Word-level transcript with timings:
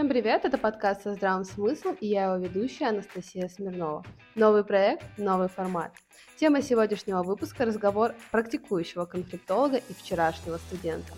Всем 0.00 0.08
привет, 0.08 0.46
это 0.46 0.56
подкаст 0.56 1.02
со 1.02 1.12
здравым 1.12 1.44
смыслом 1.44 1.94
и 2.00 2.06
я 2.06 2.24
его 2.24 2.36
ведущая 2.36 2.86
Анастасия 2.86 3.48
Смирнова. 3.48 4.02
Новый 4.34 4.64
проект, 4.64 5.04
новый 5.18 5.48
формат. 5.48 5.92
Тема 6.38 6.62
сегодняшнего 6.62 7.22
выпуска– 7.22 7.64
разговор 7.66 8.14
практикующего 8.30 9.04
конфликтолога 9.04 9.76
и 9.76 9.92
вчерашнего 9.92 10.56
студента. 10.56 11.12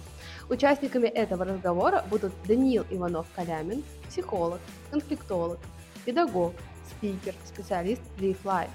Участниками 0.50 1.06
этого 1.06 1.45
разговора 1.45 2.04
будут 2.10 2.32
Даниил 2.48 2.84
Иванов-Калямин, 2.90 3.84
психолог, 4.08 4.58
конфликтолог, 4.91 5.61
педагог, 6.05 6.53
спикер, 6.91 7.37
специалист 7.45 8.03
Live 8.19 8.43
Life, 8.43 8.69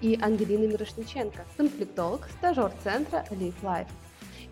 и 0.00 0.16
Ангелина 0.22 0.68
Мирошниченко, 0.68 1.44
конфликтолог, 1.56 2.28
стажер 2.38 2.70
центра 2.84 3.26
Live 3.30 3.60
Life. 3.64 3.88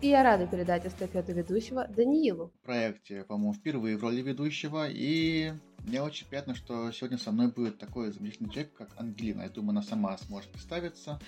И 0.01 0.07
я 0.07 0.23
рада 0.23 0.47
передать 0.47 0.83
эстафету 0.87 1.31
ведущего 1.31 1.87
Даниилу. 1.87 2.51
В 2.63 2.65
проекте, 2.65 3.23
по-моему, 3.23 3.53
впервые 3.53 3.97
в 3.97 4.01
роли 4.01 4.23
ведущего, 4.23 4.87
и 4.89 5.53
мне 5.85 6.01
очень 6.01 6.25
приятно, 6.25 6.55
что 6.55 6.91
сегодня 6.91 7.19
со 7.19 7.31
мной 7.31 7.51
будет 7.51 7.77
такой 7.77 8.11
замечательный 8.11 8.49
человек, 8.49 8.73
как 8.73 8.89
Ангелина. 8.97 9.43
Я 9.43 9.49
думаю, 9.49 9.71
она 9.71 9.83
сама 9.83 10.17
сможет 10.17 10.49
представиться. 10.49 11.19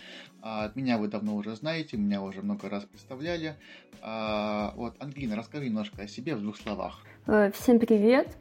А, 0.42 0.72
меня 0.74 0.98
вы 0.98 1.08
давно 1.08 1.36
уже 1.36 1.56
знаете, 1.56 1.98
меня 1.98 2.24
уже 2.24 2.42
много 2.42 2.68
раз 2.68 2.84
представляли. 2.86 3.56
А, 4.02 4.74
вот, 4.76 4.96
Ангелина, 5.00 5.36
расскажи 5.36 5.66
немножко 5.66 6.02
о 6.02 6.08
себе 6.08 6.34
в 6.36 6.42
двух 6.42 6.58
словах. 6.58 7.04
Э, 7.28 7.52
всем 7.52 7.78
привет. 7.78 8.36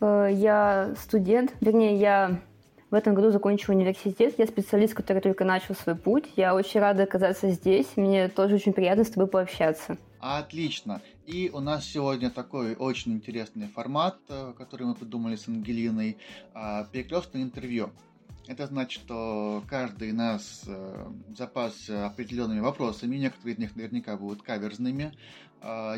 Э, 0.00 0.30
я 0.32 0.94
студент, 0.96 1.54
вернее, 1.60 1.96
я 1.96 2.40
в 2.96 2.98
этом 2.98 3.14
году 3.14 3.30
закончила 3.30 3.74
университет. 3.74 4.36
Я 4.38 4.46
специалист, 4.46 4.94
который 4.94 5.20
только 5.20 5.44
начал 5.44 5.74
свой 5.74 5.96
путь. 5.96 6.24
Я 6.34 6.54
очень 6.54 6.80
рада 6.80 7.02
оказаться 7.02 7.50
здесь. 7.50 7.86
Мне 7.96 8.28
тоже 8.28 8.54
очень 8.54 8.72
приятно 8.72 9.04
с 9.04 9.10
тобой 9.10 9.26
пообщаться. 9.26 9.98
Отлично. 10.18 11.02
И 11.26 11.50
у 11.52 11.60
нас 11.60 11.84
сегодня 11.84 12.30
такой 12.30 12.74
очень 12.74 13.12
интересный 13.12 13.68
формат, 13.68 14.16
э, 14.30 14.54
который 14.56 14.86
мы 14.86 14.94
придумали 14.94 15.36
с 15.36 15.46
Ангелиной. 15.46 16.16
А, 16.54 16.84
Перекрестное 16.84 17.42
интервью. 17.42 17.90
Это 18.48 18.66
значит, 18.66 19.02
что 19.02 19.62
каждый 19.68 20.08
из 20.08 20.14
нас 20.14 20.62
э, 20.66 21.06
запас 21.36 21.90
определенными 21.90 22.60
вопросами. 22.60 23.16
Некоторые 23.16 23.56
из 23.56 23.58
них 23.58 23.76
наверняка 23.76 24.16
будут 24.16 24.40
каверзными, 24.40 25.12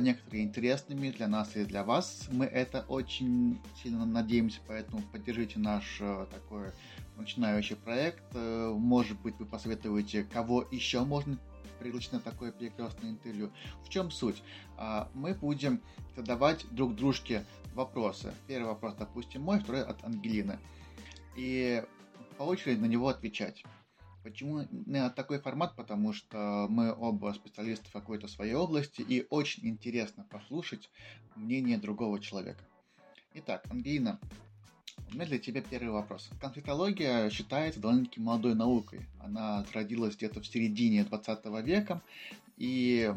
некоторые 0.00 0.44
интересными 0.44 1.10
для 1.10 1.28
нас 1.28 1.56
и 1.56 1.64
для 1.64 1.84
вас. 1.84 2.28
Мы 2.30 2.46
это 2.46 2.84
очень 2.88 3.60
сильно 3.82 4.06
надеемся, 4.06 4.60
поэтому 4.66 5.02
поддержите 5.12 5.58
наш 5.58 5.98
э, 6.00 6.26
такой 6.32 6.70
начинающий 7.16 7.76
проект. 7.76 8.22
Э, 8.34 8.72
может 8.74 9.20
быть, 9.20 9.34
вы 9.38 9.46
посоветуете, 9.46 10.24
кого 10.24 10.66
еще 10.70 11.04
можно 11.04 11.38
пригласить 11.80 12.12
на 12.12 12.20
такое 12.20 12.50
перекрестное 12.50 13.10
интервью. 13.10 13.50
В 13.84 13.88
чем 13.88 14.10
суть? 14.10 14.42
Мы 15.14 15.34
будем 15.34 15.80
задавать 16.16 16.66
друг 16.72 16.96
дружке 16.96 17.44
вопросы. 17.74 18.34
Первый 18.48 18.68
вопрос, 18.68 18.94
допустим, 18.98 19.42
мой, 19.42 19.60
второй 19.60 19.84
от 19.84 20.02
Ангелины. 20.02 20.58
И 21.36 21.84
по 22.36 22.42
очереди 22.42 22.80
на 22.80 22.86
него 22.86 23.08
отвечать. 23.08 23.64
Почему 24.28 24.66
такой 25.16 25.40
формат? 25.40 25.74
Потому 25.74 26.12
что 26.12 26.66
мы 26.68 26.92
оба 26.92 27.32
специалисты 27.32 27.88
в 27.88 27.92
какой-то 27.92 28.28
своей 28.28 28.52
области, 28.52 29.00
и 29.00 29.26
очень 29.30 29.66
интересно 29.66 30.26
послушать 30.28 30.90
мнение 31.34 31.78
другого 31.78 32.20
человека. 32.20 32.62
Итак, 33.32 33.64
Ангелина, 33.70 34.20
у 35.10 35.14
меня 35.14 35.24
для 35.24 35.38
тебя 35.38 35.62
первый 35.62 35.92
вопрос. 35.92 36.28
Конфликтология 36.42 37.30
считается 37.30 37.80
довольно-таки 37.80 38.20
молодой 38.20 38.54
наукой. 38.54 39.06
Она 39.18 39.64
зародилась 39.64 40.14
где-то 40.14 40.42
в 40.42 40.46
середине 40.46 41.04
20 41.04 41.46
века, 41.64 42.02
и 42.58 43.10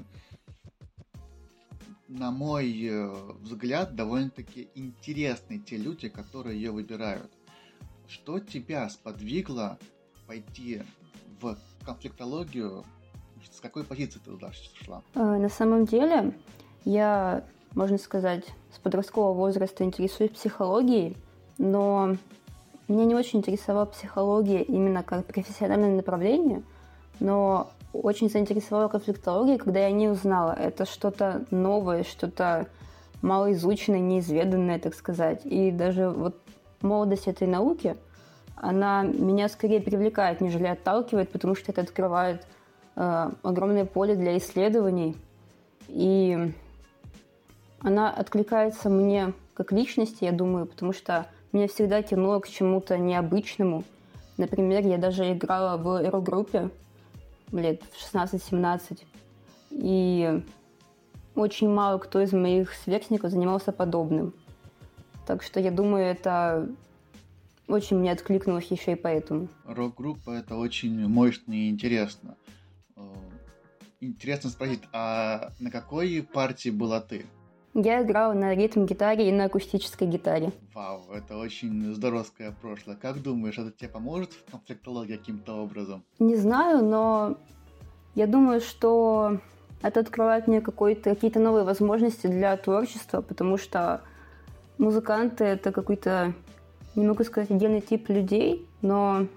на 2.08 2.32
мой 2.32 2.86
э, 2.86 3.10
взгляд, 3.42 3.96
довольно-таки 3.96 4.70
интересны 4.76 5.60
те 5.60 5.76
люди, 5.76 6.08
которые 6.08 6.56
ее 6.56 6.72
выбирают. 6.72 7.32
Что 8.08 8.40
тебя 8.40 8.90
сподвигло 8.90 9.78
пойти 10.26 10.84
в 11.42 11.58
конфликтологию, 11.86 12.84
с 13.52 13.60
какой 13.60 13.84
позиции 13.84 14.20
ты 14.20 14.32
туда 14.32 14.52
шла? 14.84 15.02
Э, 15.16 15.38
на 15.38 15.50
самом 15.50 15.86
деле, 15.86 16.34
я, 16.86 17.44
можно 17.74 17.98
сказать, 17.98 18.46
с 18.74 18.80
подросткового 18.80 19.34
возраста 19.34 19.84
интересуюсь 19.84 20.32
психологией, 20.32 21.18
но 21.58 22.16
меня 22.88 23.06
не 23.06 23.16
очень 23.16 23.40
интересовала 23.40 23.86
психология 23.86 24.62
именно 24.64 25.04
как 25.04 25.26
профессиональное 25.26 25.96
направление, 25.96 26.64
но 27.20 27.72
очень 27.94 28.30
заинтересовала 28.30 28.88
конфликтология, 28.88 29.58
когда 29.58 29.80
я 29.80 29.92
не 29.92 30.08
узнала. 30.08 30.54
Это 30.54 30.86
что-то 30.86 31.46
новое, 31.52 32.04
что-то 32.04 32.68
малоизученное, 33.22 34.00
неизведанное, 34.00 34.80
так 34.80 34.96
сказать. 34.96 35.42
И 35.46 35.72
даже 35.72 36.10
вот 36.10 36.40
молодость 36.82 37.28
этой 37.28 37.48
науки– 37.48 37.98
она 38.62 39.02
меня 39.04 39.50
скорее 39.50 39.82
привлекает, 39.82 40.40
нежели 40.40 40.68
отталкивает, 40.68 41.32
потому 41.32 41.56
что 41.56 41.72
это 41.72 41.82
открывает 41.82 42.46
э, 42.96 43.32
огромное 43.42 43.86
поле 43.86 44.16
для 44.16 44.38
исследований. 44.38 45.18
И 45.88 46.54
она 47.80 48.12
откликается 48.12 48.90
мне 48.90 49.34
как 49.56 49.72
личности, 49.72 50.26
я 50.26 50.32
думаю, 50.32 50.68
потому 50.68 50.94
что 50.94 51.26
меня 51.52 51.68
всегда 51.68 52.04
тянуло 52.04 52.40
к 52.40 52.48
чему-то 52.48 53.00
необычному. 53.00 53.84
Например, 54.38 54.86
я 54.86 55.00
даже 55.00 55.34
играла 55.34 55.78
в 55.78 56.00
эру-группе 56.00 56.70
лет 57.52 57.82
в 57.92 58.16
16-17. 58.16 59.00
И 59.72 60.44
очень 61.34 61.70
мало 61.70 61.98
кто 61.98 62.22
из 62.22 62.32
моих 62.32 62.74
сверстников 62.74 63.32
занимался 63.32 63.72
подобным. 63.72 64.34
Так 65.26 65.42
что 65.42 65.60
я 65.60 65.72
думаю, 65.72 66.06
это 66.06 66.70
очень 67.72 67.98
мне 67.98 68.12
откликнулось 68.12 68.66
еще 68.66 68.94
и 68.94 68.96
поэтому. 68.96 69.48
Рок-группа 69.66 70.32
это 70.32 70.56
очень 70.56 71.08
мощно 71.08 71.54
и 71.54 71.70
интересно. 71.70 72.36
Э, 72.96 73.02
интересно 74.00 74.50
спросить, 74.50 74.82
а 74.94 75.52
на 75.60 75.72
какой 75.72 76.22
партии 76.22 76.70
была 76.70 77.02
ты? 77.02 77.26
Я 77.74 78.04
играла 78.04 78.34
на 78.34 78.54
ритм-гитаре 78.54 79.30
и 79.30 79.32
на 79.32 79.46
акустической 79.46 80.06
гитаре. 80.06 80.52
Вау, 80.74 81.04
это 81.14 81.38
очень 81.38 81.94
здоровское 81.94 82.52
прошлое. 82.52 82.98
Как 82.98 83.22
думаешь, 83.22 83.58
это 83.58 83.72
тебе 83.72 83.88
поможет 83.88 84.34
в 84.34 84.52
конфликтологии 84.52 85.16
каким-то 85.16 85.54
образом? 85.54 86.04
Не 86.20 86.36
знаю, 86.36 86.84
но 86.84 87.38
я 88.14 88.28
думаю, 88.28 88.60
что 88.60 89.40
это 89.82 90.02
открывает 90.02 90.48
мне 90.48 90.60
какие-то 90.60 91.40
новые 91.40 91.64
возможности 91.64 92.28
для 92.28 92.58
творчества, 92.58 93.22
потому 93.22 93.58
что 93.58 94.02
музыканты— 94.78 95.44
это 95.46 95.72
какой-то 95.72 96.34
не 96.96 97.06
могу 97.06 97.24
сказать 97.24 97.52
отдельный 97.52 97.82
тип 97.82 98.10
людей, 98.10 98.66
но 98.82 99.28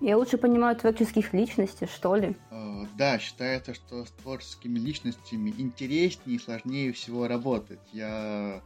я 0.00 0.16
лучше 0.16 0.38
понимаю 0.38 0.76
творческих 0.76 1.32
личностей, 1.32 1.86
что 1.86 2.16
ли. 2.16 2.36
Э, 2.50 2.84
да, 2.96 3.18
считается, 3.18 3.74
что 3.74 4.04
с 4.04 4.10
творческими 4.10 4.78
личностями 4.78 5.54
интереснее 5.56 6.36
и 6.36 6.40
сложнее 6.40 6.92
всего 6.92 7.28
работать. 7.28 7.80
Я 7.92 8.62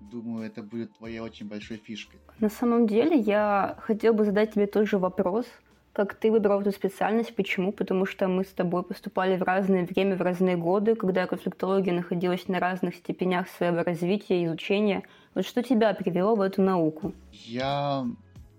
думаю, 0.00 0.46
это 0.46 0.62
будет 0.62 0.96
твоей 0.96 1.20
очень 1.20 1.46
большой 1.46 1.76
фишкой. 1.76 2.20
На 2.38 2.48
самом 2.48 2.86
деле, 2.86 3.18
я 3.18 3.76
хотел 3.80 4.14
бы 4.14 4.24
задать 4.24 4.54
тебе 4.54 4.66
тот 4.66 4.88
же 4.88 4.98
вопрос– 4.98 5.46
как 5.98 6.14
ты 6.14 6.30
выбрал 6.30 6.60
эту 6.60 6.70
специальность. 6.70 7.34
Почему? 7.34 7.72
Потому 7.72 8.06
что 8.06 8.28
мы 8.28 8.44
с 8.44 8.52
тобой 8.52 8.84
поступали 8.84 9.36
в 9.36 9.42
разное 9.42 9.84
время, 9.84 10.14
в 10.14 10.22
разные 10.22 10.56
годы, 10.56 10.94
когда 10.94 11.26
конфликтология 11.26 11.92
находилась 11.92 12.46
на 12.46 12.60
разных 12.60 12.94
степенях 12.94 13.48
своего 13.48 13.82
развития, 13.82 14.44
изучения. 14.44 15.02
Вот 15.34 15.44
что 15.44 15.60
тебя 15.60 15.92
привело 15.94 16.36
в 16.36 16.40
эту 16.40 16.62
науку? 16.62 17.14
Я... 17.32 18.06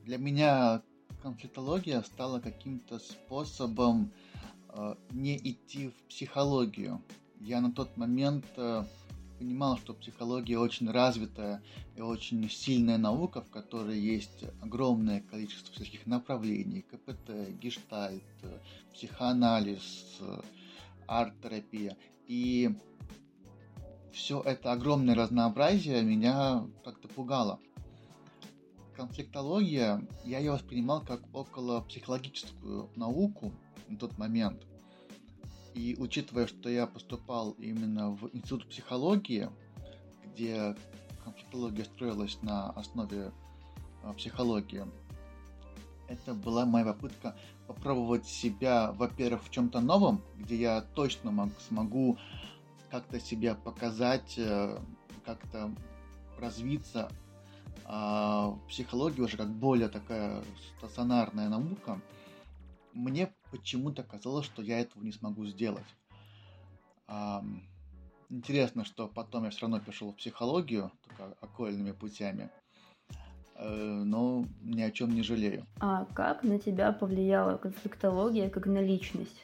Для 0.03 0.17
меня 0.17 0.81
конфликтология 1.23 2.01
стала 2.01 2.41
каким-то 2.41 2.99
способом 2.99 4.11
э, 4.73 4.95
не 5.11 5.37
идти 5.37 5.89
в 5.89 6.09
психологию. 6.09 7.01
Я 7.39 7.61
на 7.61 7.71
тот 7.71 7.95
момент 7.95 8.45
э, 8.57 8.83
понимал, 9.39 9.77
что 9.77 9.93
психология 9.93 10.59
очень 10.59 10.91
развитая 10.91 11.63
и 11.95 12.01
очень 12.01 12.49
сильная 12.49 12.97
наука, 12.97 13.41
в 13.41 13.49
которой 13.49 13.97
есть 13.97 14.43
огромное 14.61 15.21
количество 15.21 15.73
всяких 15.73 16.05
направлений, 16.05 16.81
КПТ, 16.81 17.57
гештальт, 17.61 18.23
психоанализ, 18.93 20.19
арт-терапия. 21.07 21.97
И 22.27 22.69
все 24.11 24.41
это 24.41 24.73
огромное 24.73 25.15
разнообразие 25.15 26.03
меня 26.03 26.67
как-то 26.83 27.07
пугало. 27.07 27.59
Конфликтология, 28.95 30.05
я 30.25 30.39
ее 30.39 30.51
воспринимал 30.51 31.01
как 31.01 31.21
около 31.33 31.79
психологическую 31.81 32.89
науку 32.97 33.53
на 33.87 33.97
тот 33.97 34.17
момент. 34.17 34.68
И 35.73 35.95
учитывая, 35.97 36.47
что 36.47 36.69
я 36.69 36.87
поступал 36.87 37.51
именно 37.51 38.11
в 38.11 38.29
институт 38.33 38.67
психологии, 38.67 39.49
где 40.25 40.75
конфликтология 41.23 41.85
строилась 41.85 42.37
на 42.41 42.69
основе 42.71 43.31
э, 44.03 44.13
психологии, 44.13 44.85
это 46.07 46.33
была 46.33 46.65
моя 46.65 46.85
попытка 46.85 47.35
попробовать 47.67 48.25
себя, 48.25 48.91
во-первых, 48.93 49.43
в 49.43 49.51
чем-то 49.51 49.79
новом, 49.79 50.21
где 50.37 50.55
я 50.55 50.81
точно 50.95 51.31
мог, 51.31 51.51
смогу 51.67 52.17
как-то 52.89 53.19
себя 53.19 53.53
показать, 53.53 54.35
э, 54.37 54.77
как-то 55.25 55.71
развиться 56.39 57.09
А 57.85 58.55
психология 58.67 59.23
уже 59.23 59.37
как 59.37 59.49
более 59.49 59.89
такая 59.89 60.43
стационарная 60.77 61.49
наука. 61.49 61.99
Мне 62.93 63.31
почему-то 63.51 64.03
казалось, 64.03 64.45
что 64.45 64.61
я 64.61 64.79
этого 64.79 65.03
не 65.03 65.11
смогу 65.11 65.45
сделать. 65.45 65.85
Интересно, 68.29 68.85
что 68.85 69.07
потом 69.07 69.45
я 69.45 69.49
все 69.49 69.61
равно 69.61 69.79
пришел 69.79 70.11
в 70.11 70.15
психологию, 70.15 70.91
только 71.07 71.35
окольными 71.41 71.91
путями. 71.93 72.51
Э, 73.55 74.03
но 74.05 74.45
ни 74.61 74.81
о 74.81 74.91
чем 74.91 75.09
не 75.13 75.23
жалею. 75.23 75.65
А 75.79 76.05
как 76.13 76.43
на 76.43 76.59
тебя 76.59 76.91
повлияла 76.91 77.57
конфликтология 77.57 78.49
как 78.49 78.67
на 78.67 78.81
личность? 78.81 79.43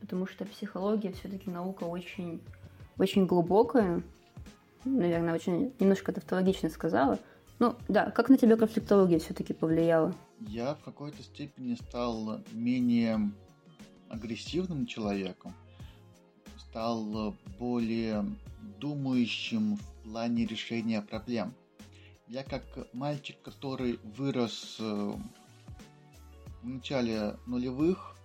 Потому 0.00 0.26
что 0.26 0.44
психология 0.44 1.12
все-таки 1.12 1.48
наука 1.48 1.84
очень, 1.84 2.40
очень 2.98 3.26
глубокая, 3.26 4.02
наверное, 4.84 5.34
очень 5.34 5.72
немножко 5.78 6.12
тавтологично 6.12 6.70
сказала. 6.70 7.18
Ну 7.58 7.76
да, 7.88 8.10
как 8.10 8.28
на 8.28 8.36
тебя 8.36 8.56
конфликтология 8.56 9.18
все-таки 9.18 9.52
повлияла? 9.52 10.14
Я 10.40 10.74
в 10.74 10.82
какой-то 10.82 11.22
степени 11.22 11.74
стал 11.74 12.40
менее 12.52 13.30
агрессивным 14.08 14.86
человеком, 14.86 15.54
стал 16.58 17.34
более 17.58 18.24
думающим 18.78 19.76
в 19.76 20.02
плане 20.04 20.46
решения 20.46 21.00
проблем. 21.00 21.54
Я 22.28 22.42
как 22.42 22.62
мальчик, 22.92 23.40
который 23.42 23.98
вырос 24.16 24.76
э, 24.80 25.12
в 26.62 26.66
начале 26.66 27.36
нулевых, 27.46 28.16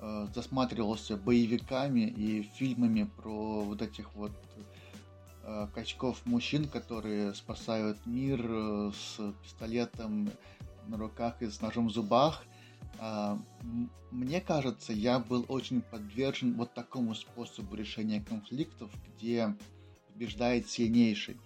э, 0.00 0.26
засматривался 0.34 1.16
боевиками 1.16 2.00
и 2.00 2.42
фильмами 2.42 3.08
про 3.16 3.62
вот 3.62 3.82
этих 3.82 4.12
вот 4.14 4.32
качков 5.74 6.24
мужчин, 6.26 6.68
которые 6.68 7.34
спасают 7.34 7.98
мир 8.06 8.40
с 8.92 9.20
пистолетом 9.42 10.30
на 10.86 10.96
руках 10.96 11.40
и 11.40 11.48
с 11.48 11.60
ножом 11.60 11.88
в 11.88 11.92
зубах. 11.92 12.44
А, 12.98 13.38
мне 14.10 14.40
кажется, 14.40 14.92
я 14.92 15.18
был 15.18 15.44
очень 15.48 15.82
подвержен 15.82 16.54
вот 16.54 16.74
такому 16.74 17.14
способу 17.14 17.74
решения 17.76 18.20
конфликтов, 18.20 18.90
где 19.06 19.54
побеждает 20.08 20.68
сильнейший 20.68 21.36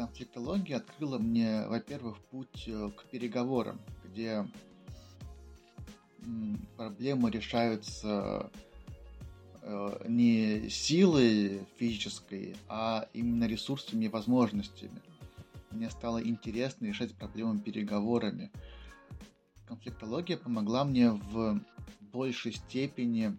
конфликтология 0.00 0.78
открыла 0.78 1.18
мне, 1.18 1.66
во-первых, 1.66 2.18
путь 2.30 2.64
э, 2.66 2.90
к 2.96 3.04
переговорам, 3.10 3.78
где 4.04 4.46
проблемы 6.76 7.30
решаются 7.30 8.50
э, 8.54 8.69
не 10.06 10.68
силой 10.70 11.66
физической, 11.76 12.56
а 12.68 13.08
именно 13.12 13.46
ресурсами 13.46 14.06
и 14.06 14.08
возможностями. 14.08 15.00
Мне 15.70 15.90
стало 15.90 16.22
интересно 16.22 16.86
решать 16.86 17.14
проблемы 17.14 17.60
переговорами. 17.60 18.50
Конфликтология 19.66 20.36
помогла 20.36 20.84
мне 20.84 21.10
в 21.10 21.60
большей 22.00 22.52
степени 22.52 23.36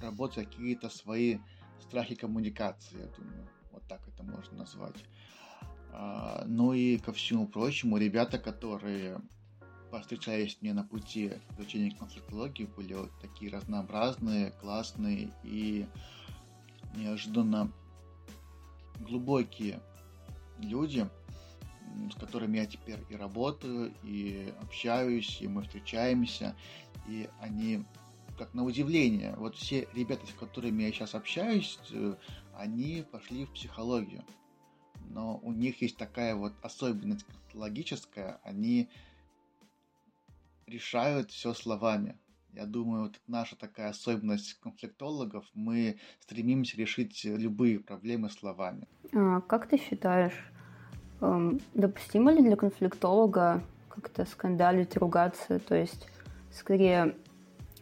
работать 0.00 0.46
какие-то 0.46 0.88
свои 0.88 1.38
страхи 1.80 2.14
коммуникации, 2.14 3.00
я 3.00 3.06
думаю 3.06 3.48
так 3.88 4.00
это 4.08 4.22
можно 4.22 4.58
назвать. 4.58 4.96
А, 5.92 6.44
ну 6.46 6.72
и 6.72 6.98
ко 6.98 7.12
всему 7.12 7.46
прочему, 7.46 7.96
ребята, 7.98 8.38
которые 8.38 9.20
повстречались 9.94 10.58
мне 10.60 10.72
на 10.72 10.82
пути 10.82 11.30
изучения 11.56 11.92
конфликтологии, 11.92 12.64
были 12.76 12.94
вот 12.94 13.12
такие 13.20 13.52
разнообразные, 13.52 14.50
классные 14.60 15.30
и 15.44 15.86
неожиданно 16.96 17.70
глубокие 18.98 19.78
люди, 20.58 21.08
с 22.10 22.18
которыми 22.18 22.56
я 22.56 22.66
теперь 22.66 22.98
и 23.08 23.14
работаю, 23.14 23.94
и 24.02 24.52
общаюсь, 24.62 25.40
и 25.40 25.46
мы 25.46 25.62
встречаемся, 25.62 26.56
и 27.06 27.28
они, 27.38 27.84
как 28.36 28.52
на 28.52 28.64
удивление, 28.64 29.36
вот 29.36 29.54
все 29.54 29.86
ребята, 29.94 30.26
с 30.26 30.32
которыми 30.32 30.82
я 30.82 30.90
сейчас 30.90 31.14
общаюсь, 31.14 31.78
э, 31.92 32.16
они 32.56 33.04
пошли 33.12 33.44
в 33.44 33.50
психологию. 33.50 34.24
Но 35.10 35.38
у 35.44 35.52
них 35.52 35.82
есть 35.82 35.96
такая 35.96 36.34
вот 36.34 36.52
особенность 36.62 37.26
логическая, 37.54 38.40
они 38.42 38.88
решают 40.66 41.30
все 41.30 41.54
словами. 41.54 42.18
Я 42.52 42.66
думаю, 42.66 43.04
вот 43.04 43.20
наша 43.26 43.56
такая 43.56 43.90
особенность 43.90 44.54
конфликтологов, 44.60 45.44
мы 45.54 45.98
стремимся 46.20 46.76
решить 46.76 47.24
любые 47.24 47.80
проблемы 47.80 48.30
словами. 48.30 48.86
А, 49.12 49.40
как 49.40 49.68
ты 49.68 49.76
считаешь, 49.76 50.52
эм, 51.20 51.60
допустимо 51.74 52.32
ли 52.32 52.42
для 52.42 52.56
конфликтолога 52.56 53.62
как-то 53.88 54.24
скандалить, 54.24 54.96
ругаться? 54.96 55.58
То 55.58 55.74
есть, 55.74 56.06
скорее, 56.52 57.16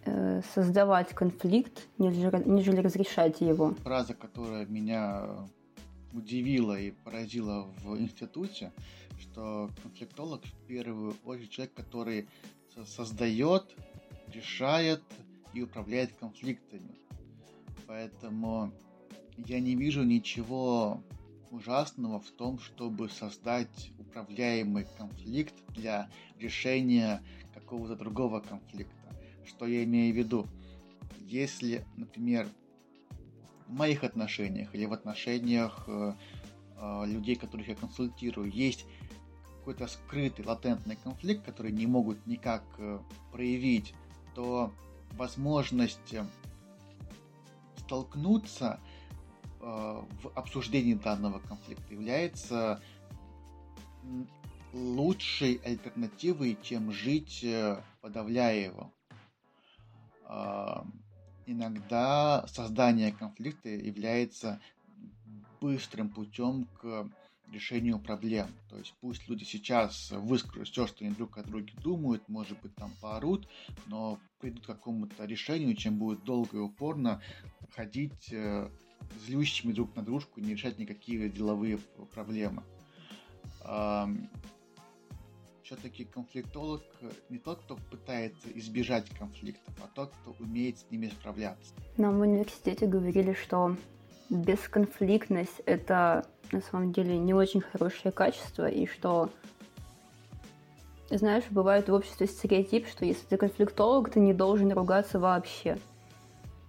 Э, 0.04 0.42
создавать 0.52 1.14
конфликт, 1.14 1.86
нежели, 1.98 2.42
нежели 2.44 2.80
разрешать 2.80 3.40
его. 3.40 3.74
Фраза, 3.84 4.14
которая 4.14 4.66
меня 4.66 5.46
удивила 6.12 6.76
и 6.76 6.90
поразила 6.90 7.68
в 7.84 7.96
институте, 8.00 8.72
что 9.20 9.70
конфликтолог 9.80 10.44
в 10.44 10.66
первую 10.66 11.14
очередь 11.24 11.50
человек, 11.50 11.74
который 11.74 12.28
создает, 12.86 13.76
решает 14.28 15.02
и 15.54 15.62
управляет 15.62 16.12
конфликтами. 16.14 16.98
Поэтому 17.86 18.72
я 19.36 19.60
не 19.60 19.74
вижу 19.74 20.02
ничего 20.02 21.02
ужасного 21.50 22.18
в 22.20 22.30
том, 22.30 22.58
чтобы 22.58 23.08
создать 23.08 23.92
управляемый 23.98 24.86
конфликт 24.96 25.54
для 25.68 26.08
решения 26.38 27.22
какого-то 27.54 27.96
другого 27.96 28.40
конфликта. 28.40 28.96
Что 29.46 29.66
я 29.66 29.84
имею 29.84 30.14
в 30.14 30.16
виду? 30.16 30.46
Если, 31.20 31.84
например, 31.96 32.48
в 33.66 33.72
моих 33.72 34.04
отношениях 34.04 34.74
или 34.74 34.86
в 34.86 34.92
отношениях 34.92 35.84
э, 35.86 36.14
э, 36.76 37.06
людей, 37.06 37.36
которых 37.36 37.68
я 37.68 37.74
консультирую, 37.74 38.50
есть 38.50 38.86
какой-то 39.62 39.86
скрытый, 39.86 40.44
латентный 40.44 40.96
конфликт, 40.96 41.44
который 41.46 41.70
не 41.70 41.86
могут 41.86 42.26
никак 42.26 42.64
э, 42.78 42.98
проявить, 43.30 43.94
то 44.34 44.72
возможность 45.12 46.12
э, 46.12 46.24
столкнуться 47.76 48.80
э, 49.60 49.64
в 49.64 50.32
обсуждении 50.34 50.94
данного 50.94 51.38
конфликта 51.38 51.94
является 51.94 52.82
лучшей 54.72 55.60
альтернативой, 55.64 56.58
чем 56.60 56.90
жить, 56.90 57.46
подавляя 58.00 58.64
его. 58.64 58.92
А, 60.24 60.84
иногда 61.46 62.44
создание 62.48 63.12
конфликта 63.12 63.68
является 63.68 64.60
быстрым 65.60 66.08
путем 66.08 66.64
к 66.80 67.08
решению 67.52 67.98
проблем. 67.98 68.48
То 68.68 68.78
есть 68.78 68.94
пусть 69.00 69.28
люди 69.28 69.44
сейчас 69.44 70.10
выскажут 70.10 70.68
все, 70.68 70.86
что 70.86 71.04
они 71.04 71.14
друг 71.14 71.38
о 71.38 71.42
друге 71.42 71.72
думают, 71.82 72.28
может 72.28 72.60
быть 72.60 72.74
там 72.74 72.90
поорут, 73.00 73.48
но 73.86 74.18
придут 74.40 74.64
к 74.64 74.66
какому-то 74.66 75.24
решению, 75.24 75.76
чем 75.76 75.98
будет 75.98 76.24
долго 76.24 76.58
и 76.58 76.60
упорно 76.60 77.22
ходить 77.74 78.32
э, 78.32 78.68
злющими 79.26 79.72
друг 79.72 79.94
на 79.94 80.02
дружку, 80.02 80.40
не 80.40 80.52
решать 80.52 80.78
никакие 80.78 81.28
деловые 81.28 81.78
проблемы 82.12 82.62
все-таки 85.72 86.04
конфликтолог 86.04 86.82
не 87.30 87.38
тот, 87.38 87.60
кто 87.62 87.76
пытается 87.90 88.48
избежать 88.54 89.08
конфликтов, 89.10 89.74
а 89.82 89.88
тот, 89.94 90.12
кто 90.20 90.36
умеет 90.40 90.78
с 90.78 90.90
ними 90.90 91.08
справляться. 91.08 91.72
Нам 91.96 92.18
в 92.18 92.20
университете 92.20 92.86
говорили, 92.86 93.32
что 93.32 93.76
бесконфликтность— 94.32 95.60
это 95.66 96.24
на 96.50 96.60
самом 96.60 96.92
деле 96.92 97.18
не 97.18 97.34
очень 97.34 97.60
хорошее 97.60 98.12
качество, 98.12 98.68
и 98.68 98.86
что 98.86 99.30
знаешь, 101.10 101.44
бывает 101.50 101.88
в 101.88 101.92
обществе 101.92 102.26
стереотип, 102.26 102.88
что 102.88 103.04
если 103.04 103.26
ты 103.26 103.36
конфликтолог, 103.36 104.10
ты 104.10 104.20
не 104.20 104.32
должен 104.32 104.72
ругаться 104.72 105.18
вообще. 105.18 105.78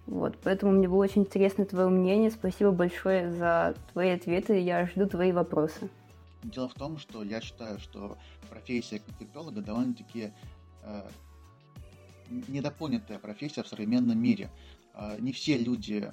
Вот, 0.06 0.36
поэтому 0.42 0.72
мне 0.72 0.86
было 0.86 1.04
очень 1.04 1.22
интересно 1.22 1.64
твое 1.64 1.88
мнение. 1.88 2.30
Спасибо 2.30 2.70
большое 2.70 3.32
за 3.32 3.74
твои 3.92 4.10
ответы. 4.10 4.60
Я 4.60 4.86
жду 4.86 5.06
твои 5.06 5.32
вопросы. 5.32 5.88
Дело 6.42 6.68
в 6.68 6.74
том, 6.74 6.98
что 6.98 7.22
я 7.22 7.40
считаю, 7.40 7.78
что 7.78 8.18
профессия 8.50 8.98
конфликтолога 8.98 9.62
довольно-таки 9.62 10.30
э, 10.82 11.08
недопонятая 12.48 13.18
профессия 13.18 13.62
в 13.62 13.68
современном 13.68 14.18
мире. 14.18 14.50
Э, 14.92 15.16
не 15.18 15.32
все 15.32 15.56
люди, 15.56 16.12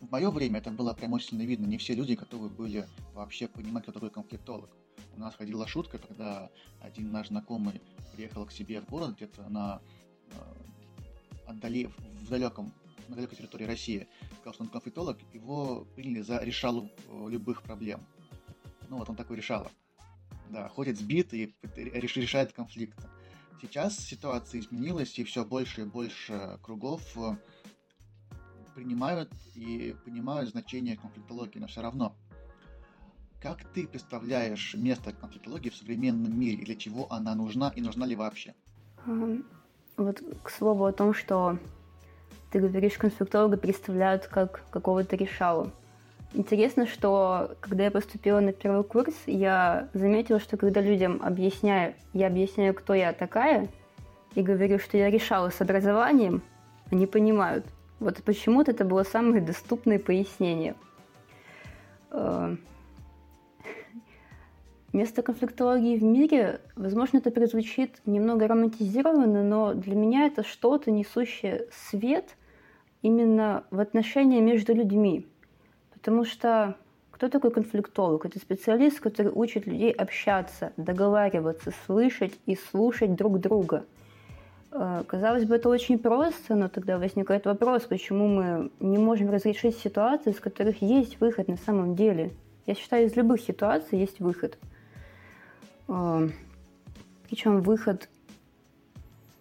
в 0.00 0.10
мое 0.10 0.30
время 0.30 0.58
это 0.58 0.70
было 0.70 0.92
прям 0.92 1.12
очень 1.12 1.42
видно, 1.42 1.66
не 1.66 1.78
все 1.78 1.94
люди 1.94 2.14
готовы 2.14 2.48
были 2.48 2.86
вообще 3.14 3.48
понимать, 3.48 3.84
кто 3.84 3.92
такой 3.92 4.10
конфликтолог. 4.10 4.70
У 5.16 5.20
нас 5.20 5.34
ходила 5.34 5.66
шутка, 5.66 5.98
когда 5.98 6.50
один 6.80 7.10
наш 7.10 7.28
знакомый 7.28 7.80
приехал 8.14 8.44
к 8.46 8.52
себе 8.52 8.80
в 8.80 8.86
город 8.86 9.16
где-то 9.16 9.48
на 9.48 9.80
э, 10.30 10.36
отдали, 11.46 11.90
в 12.20 12.28
далеком 12.28 12.72
на 13.08 13.16
далекой 13.16 13.38
территории 13.38 13.64
России, 13.64 14.08
сказал, 14.40 14.54
что 14.54 14.64
он 14.64 14.68
конфликтолог, 14.68 15.18
его 15.32 15.86
приняли 15.94 16.22
за 16.22 16.38
решалу 16.42 16.90
э, 17.08 17.26
любых 17.30 17.62
проблем. 17.62 18.04
Ну, 18.88 18.98
вот 18.98 19.08
он 19.08 19.16
такой 19.16 19.36
решала. 19.36 19.70
Да, 20.50 20.68
ходит 20.68 20.98
сбитый 20.98 21.54
и 21.76 21.80
решает 22.00 22.52
конфликты. 22.52 23.02
Сейчас 23.60 23.96
ситуация 23.98 24.60
изменилась, 24.60 25.18
и 25.18 25.24
все 25.24 25.44
больше 25.44 25.82
и 25.82 25.84
больше 25.84 26.58
кругов 26.62 27.02
принимают 28.76 29.30
и 29.54 29.96
понимают 30.04 30.50
значение 30.50 30.96
конфликтологии, 30.96 31.58
но 31.58 31.66
все 31.66 31.80
равно. 31.80 32.14
Как 33.40 33.64
ты 33.72 33.88
представляешь 33.88 34.74
место 34.74 35.12
конфликтологии 35.12 35.70
в 35.70 35.76
современном 35.76 36.38
мире, 36.38 36.62
для 36.64 36.76
чего 36.76 37.06
она 37.10 37.34
нужна, 37.34 37.72
и 37.74 37.80
нужна 37.80 38.04
ли 38.06 38.14
вообще? 38.14 38.54
Вот 39.96 40.22
к 40.42 40.50
слову 40.50 40.84
о 40.84 40.92
том, 40.92 41.14
что 41.14 41.58
ты 42.52 42.60
говоришь, 42.60 42.98
конфликтолога 42.98 43.56
представляют 43.56 44.26
как 44.26 44.62
какого-то 44.70 45.16
решала. 45.16 45.72
Интересно, 46.34 46.86
что 46.86 47.56
когда 47.60 47.84
я 47.84 47.90
поступила 47.90 48.40
на 48.40 48.52
первый 48.52 48.84
курс, 48.84 49.14
я 49.26 49.88
заметила, 49.94 50.38
что 50.38 50.58
когда 50.58 50.82
людям 50.82 51.22
объясняю, 51.22 51.94
я 52.12 52.26
объясняю, 52.26 52.74
кто 52.74 52.92
я 52.92 53.14
такая, 53.14 53.68
и 54.34 54.42
говорю, 54.42 54.78
что 54.78 54.98
я 54.98 55.08
решала 55.08 55.48
с 55.48 55.62
образованием, 55.62 56.42
они 56.90 57.06
понимают. 57.06 57.64
Вот 57.98 58.22
почему-то 58.22 58.72
это 58.72 58.84
было 58.84 59.04
самое 59.04 59.40
доступное 59.40 59.98
пояснение. 59.98 60.74
Э, 62.10 62.56
место 64.92 65.22
конфликтологии 65.22 65.96
в 65.96 66.02
мире, 66.02 66.60
возможно, 66.74 67.18
это 67.18 67.30
прозвучит 67.30 68.00
немного 68.04 68.48
романтизированно, 68.48 69.42
но 69.42 69.74
для 69.74 69.94
меня 69.94 70.26
это 70.26 70.42
что-то, 70.42 70.90
несущее 70.90 71.68
свет 71.72 72.36
именно 73.02 73.64
в 73.70 73.80
отношения 73.80 74.40
между 74.40 74.74
людьми. 74.74 75.26
Потому 75.92 76.24
что 76.24 76.76
кто 77.10 77.28
такой 77.30 77.50
конфликтолог? 77.50 78.26
Это 78.26 78.38
специалист, 78.38 79.00
который 79.00 79.32
учит 79.32 79.66
людей 79.66 79.90
общаться, 79.90 80.74
договариваться, 80.76 81.72
слышать 81.86 82.34
и 82.44 82.56
слушать 82.56 83.14
друг 83.14 83.40
друга. 83.40 83.86
Э, 84.78 85.04
казалось 85.06 85.44
бы, 85.44 85.56
это 85.56 85.68
очень 85.68 85.98
просто, 85.98 86.54
но 86.54 86.68
тогда 86.68 86.98
возникает 86.98 87.46
вопрос, 87.46 87.84
почему 87.84 88.28
мы 88.28 88.70
не 88.80 88.98
можем 88.98 89.30
разрешить 89.30 89.78
ситуации, 89.78 90.30
из 90.30 90.40
которых 90.40 90.82
есть 90.82 91.18
выход 91.20 91.48
на 91.48 91.56
самом 91.56 91.94
деле. 91.94 92.32
Я 92.66 92.74
считаю, 92.74 93.06
из 93.06 93.16
любых 93.16 93.40
ситуаций 93.40 93.98
есть 93.98 94.20
выход. 94.20 94.58
Э, 95.88 96.28
Причем 97.28 97.62
выход, 97.62 98.08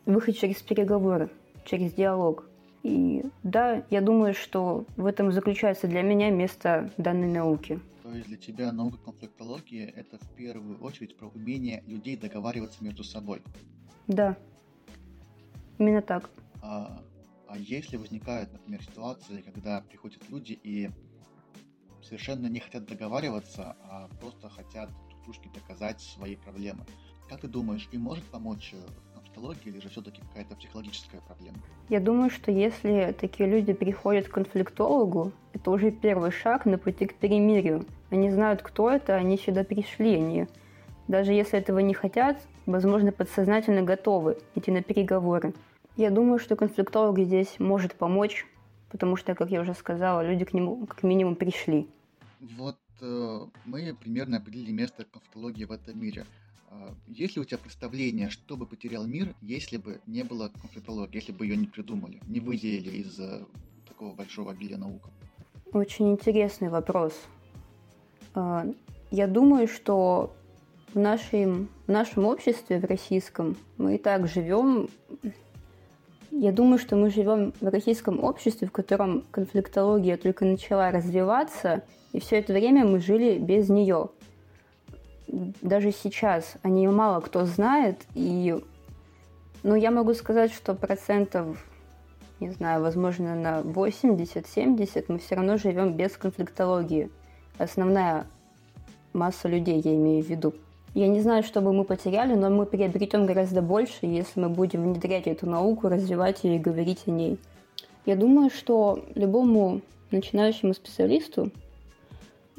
выход 0.06 0.38
через 0.38 0.62
переговоры, 0.62 1.30
через 1.66 1.94
диалог– 1.94 2.46
и 2.86 3.24
да, 3.42 3.84
я 3.90 4.00
думаю, 4.00 4.36
что 4.36 4.86
в 4.96 5.08
этом 5.08 5.32
заключается 5.32 5.88
для 5.88 6.04
меня 6.04 6.30
место 6.30 6.92
данной 6.98 7.34
науки. 7.34 7.80
То 8.04 8.14
есть 8.14 8.28
для 8.28 8.38
тебя 8.38 8.72
наука 8.72 9.00
конфликтологии– 9.04 9.92
это 9.96 10.20
в 10.24 10.30
первую 10.36 10.78
очередь 10.78 11.18
про 11.18 11.30
умение 11.30 11.84
людей 11.88 12.16
договариваться 12.16 12.84
между 12.84 13.04
собой? 13.04 13.42
Да, 14.06 14.38
именно 15.78 16.02
так. 16.02 16.30
А, 16.62 17.02
а 17.48 17.58
если 17.58 17.98
возникают, 17.98 18.52
например, 18.54 18.82
ситуации, 18.84 19.42
когда 19.42 19.82
приходят 19.82 20.22
люди 20.30 20.54
и 20.64 20.90
совершенно 22.02 22.48
не 22.48 22.60
хотят 22.60 22.86
договариваться, 22.86 23.76
а 23.84 24.08
просто 24.20 24.50
хотят 24.50 24.90
друг 25.10 25.24
дружке 25.24 25.50
доказать 25.54 26.02
свои 26.02 26.36
проблемы, 26.36 26.86
как 27.30 27.42
ты 27.42 27.48
думаешь, 27.48 27.88
им 27.92 28.02
может 28.02 28.24
помочь 28.26 28.74
э, 28.74 28.78
патология 29.36 29.72
или 29.72 29.80
же 29.80 29.90
все-таки 29.90 30.22
какая-то 30.22 30.56
психологическая 30.56 31.22
проблема? 31.22 31.58
Я 31.90 32.00
думаю, 32.00 32.30
что 32.30 32.52
если 32.52 33.16
такие 33.20 33.50
люди 33.50 33.74
приходят 33.74 34.28
к 34.28 34.32
конфликтологу, 34.32 35.32
это 35.54 35.72
уже 35.72 35.92
первый 35.92 36.32
шаг 36.32 36.66
на 36.66 36.78
пути 36.78 37.06
к 37.06 37.16
перемирию. 37.16 37.86
Они 38.12 38.30
знают, 38.30 38.62
кто 38.62 38.92
это, 38.92 39.16
они 39.16 39.38
сюда 39.38 39.64
пришли, 39.64 40.16
они 40.16 40.48
даже 41.08 41.34
если 41.34 41.60
этого 41.60 41.80
не 41.80 41.94
хотят, 41.94 42.38
возможно, 42.66 43.12
подсознательно 43.12 43.82
готовы 43.82 44.38
идти 44.56 44.72
на 44.72 44.82
переговоры. 44.82 45.54
Я 45.98 46.10
думаю, 46.10 46.40
что 46.40 46.56
конфликтолог 46.56 47.20
здесь 47.20 47.60
может 47.60 47.96
помочь, 47.96 48.46
потому 48.90 49.16
что, 49.16 49.36
как 49.36 49.50
я 49.50 49.62
уже 49.62 49.74
сказала, 49.74 50.26
люди 50.26 50.46
к 50.46 50.54
нему 50.54 50.86
как 50.86 51.04
минимум 51.04 51.36
пришли. 51.36 51.88
Вот 52.58 52.78
э, 53.02 53.40
мы 53.66 53.96
примерно 53.96 54.38
определили 54.38 54.72
место 54.72 55.06
конфликтологии 55.06 55.64
в 55.64 55.72
этом 55.72 56.00
мире. 56.00 56.26
А, 56.70 56.94
есть 57.08 57.36
ли 57.36 57.42
у 57.42 57.46
тебя 57.46 57.58
представление, 57.58 58.30
что 58.30 58.58
бы 58.58 58.66
потерял 58.66 59.06
мир, 59.06 59.34
если 59.42 59.78
бы 59.78 60.02
не 60.06 60.24
было 60.24 60.50
конфликтологии, 60.50 61.16
если 61.16 61.32
бы 61.32 61.46
ее 61.46 61.56
не 61.56 61.68
придумали, 61.68 62.20
не 62.28 62.40
выделили 62.40 62.98
из 62.98 63.20
такого 63.88 64.14
большого 64.14 64.52
обилия 64.52 64.78
наук? 64.78 65.10
Очень 65.72 66.12
интересный 66.12 66.70
вопрос. 66.70 67.14
А, 68.34 68.66
я 69.12 69.28
думаю, 69.28 69.68
что 69.68 70.36
в 70.96 71.00
нашем, 71.00 71.70
в 71.86 71.92
нашем 71.92 72.26
обществе, 72.26 72.80
в 72.80 72.86
российском, 72.86 73.56
мы 73.78 73.96
и 73.96 73.98
так 74.00 74.28
живем. 74.28 74.90
Я 76.32 76.52
думаю, 76.52 76.80
что 76.80 76.96
мы 76.96 77.12
живем 77.12 77.54
в 77.62 77.68
российском 77.68 78.24
обществе, 78.24 78.68
в 78.68 78.72
котором 78.72 79.24
конфликтология 79.30 80.18
только 80.18 80.44
начала 80.46 80.90
развиваться, 80.90 81.84
и 82.14 82.20
все 82.20 82.40
это 82.40 82.54
время 82.54 82.84
мы 82.84 83.00
жили 83.00 83.38
без 83.38 83.70
нее 83.70 84.10
даже 85.62 85.92
сейчас 85.92 86.56
о 86.62 86.70
ней 86.70 86.88
мало 86.88 87.20
кто 87.20 87.46
знает, 87.46 88.06
и 88.14 88.62
ну, 89.64 89.76
я 89.76 89.92
могу 89.92 90.14
сказать, 90.14 90.54
что 90.54 90.76
процентов, 90.76 91.58
не 92.40 92.50
знаю, 92.52 92.82
возможно, 92.82 93.36
на 93.36 93.62
80-70 93.62 95.06
мы 95.08 95.20
все 95.20 95.36
равно 95.36 95.58
живем 95.58 95.94
без 95.94 96.16
конфликтологии. 96.18 97.10
Основная 97.58 98.28
масса 99.14 99.48
людей, 99.48 99.82
я 99.84 99.96
имею 99.96 100.24
в 100.24 100.28
виду. 100.28 100.54
Я 100.96 101.10
не 101.10 101.20
знаю, 101.20 101.44
что 101.44 101.60
бы 101.60 101.74
мы 101.74 101.84
потеряли, 101.84 102.36
но 102.36 102.50
мы 102.50 102.66
приобретем 102.66 103.26
гораздо 103.26 103.62
больше, 103.62 104.06
если 104.06 104.40
мы 104.40 104.48
будем 104.48 104.84
внедрять 104.84 105.28
эту 105.28 105.46
науку, 105.46 105.90
развивать 105.90 106.46
ее 106.46 106.56
и 106.56 106.60
говорить 106.60 107.02
о 107.06 107.12
ней. 107.12 107.38
Я 108.06 108.16
думаю, 108.16 108.50
что 108.50 109.04
любому 109.14 109.82
начинающему 110.12 110.74
специалисту 110.74 111.52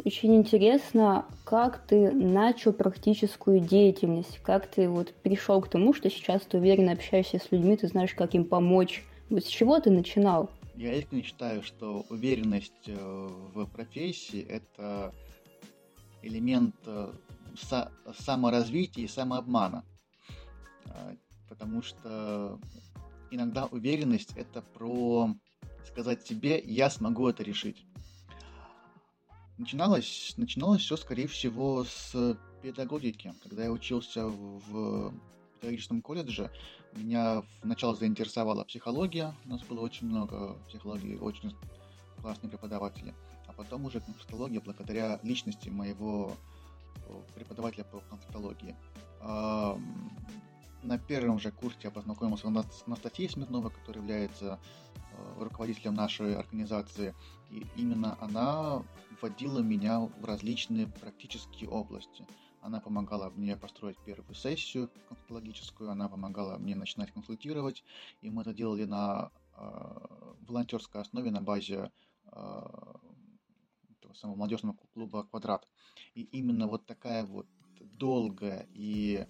очень 0.05 0.37
интересно, 0.37 1.25
как 1.45 1.79
ты 1.87 2.11
начал 2.11 2.75
практическую 2.75 3.61
деятельность, 3.61 4.39
как 4.43 4.67
ты 4.67 4.87
вот 4.87 5.15
пришел 5.23 5.63
к 5.63 5.69
тому, 5.69 5.95
что 5.95 6.11
сейчас 6.11 6.43
ты 6.43 6.59
уверенно 6.59 6.93
общаешься 6.93 7.39
с 7.39 7.51
людьми, 7.51 7.75
ты 7.79 7.89
знаешь, 7.89 8.13
как 8.13 8.35
им 8.35 8.45
помочь. 8.45 9.03
Вот 9.31 9.47
с 9.47 9.49
чего 9.49 9.81
ты 9.81 9.89
начинал? 9.89 10.51
Я 10.75 10.93
искренне 10.93 11.23
считаю, 11.23 11.63
что 11.63 12.05
уверенность 12.11 12.87
э, 12.87 13.29
в 13.55 13.65
профессии– 13.65 14.47
это 14.51 15.15
элемент 16.23 16.75
э, 17.71 17.89
саморазвития 18.19 19.05
и 19.05 19.09
самообмана. 19.09 19.85
Э, 20.87 21.17
потому 21.49 21.83
что 21.83 22.59
иногда 23.31 23.67
уверенность– 23.67 24.33
это 24.37 24.63
про 24.63 25.31
сказать 25.87 26.27
себе 26.27 26.61
«я 26.65 26.91
смогу 26.91 27.29
это 27.29 27.43
решить». 27.43 27.87
Начиналось, 29.59 30.35
начиналось 30.37 30.83
все, 30.83 30.97
скорее 30.97 31.27
всего, 31.29 31.85
с 31.85 32.37
педагогики. 32.63 33.33
Когда 33.43 33.65
я 33.65 33.73
учился 33.73 34.27
в 34.27 35.15
педагогическом 35.55 36.03
колледже, 36.03 36.51
меня 36.93 37.43
сначала 37.63 37.95
заинтересовала 37.95 38.65
психология. 38.65 39.35
У 39.47 39.49
нас 39.49 39.63
было 39.63 39.81
очень 39.81 40.09
много 40.09 40.59
психологии, 40.69 41.17
очень 41.17 41.55
классные 42.21 42.51
преподаватели. 42.51 43.15
А 43.47 43.53
потом 43.53 43.85
уже 43.85 44.01
конфликтология 44.01 44.61
благодаря 44.61 45.21
личности 45.23 45.69
моего 45.69 46.33
преподавателя 47.35 47.85
по 47.85 48.01
конфликтологии. 48.01 48.77
На 50.87 50.99
первом 50.99 51.41
же 51.41 51.51
курсе 51.51 51.79
я 51.85 51.91
познакомился 51.91 52.49
с 52.49 52.85
Анастасией 52.87 53.29
Смирновой, 53.29 53.73
которая 53.73 54.03
является 54.03 54.61
э, 54.95 55.43
руководителем 55.43 55.95
нашей 55.95 56.37
организации. 56.37 57.13
И 57.51 57.67
именно 57.75 58.17
она 58.21 58.85
вводила 59.21 59.59
меня 59.59 60.01
в 60.01 60.25
различные 60.25 60.87
практические 60.87 61.71
области. 61.71 62.25
Она 62.61 62.81
помогала 62.81 63.31
мне 63.31 63.57
построить 63.57 63.99
первую 63.99 64.37
сессию 64.37 64.89
консультологическую, 65.09 65.91
она 65.91 66.09
помогала 66.09 66.57
мне 66.57 66.77
начинать 66.77 67.13
консультировать, 67.13 67.83
и 68.21 68.31
мы 68.31 68.43
это 68.43 68.55
делали 68.55 68.85
на 68.85 69.33
э, 69.57 70.07
волонтерской 70.47 71.01
основе 71.01 71.33
на 71.33 71.41
базе 71.41 71.91
э, 72.31 72.63
самого 74.17 74.37
молодежного 74.37 74.77
клуба 74.95 75.25
«Квадрат». 75.25 75.67
И 76.15 76.23
именно 76.23 76.67
вот 76.67 76.87
такая 76.87 77.25
вот 77.25 77.47
долгая 77.99 78.67
и 78.75 79.27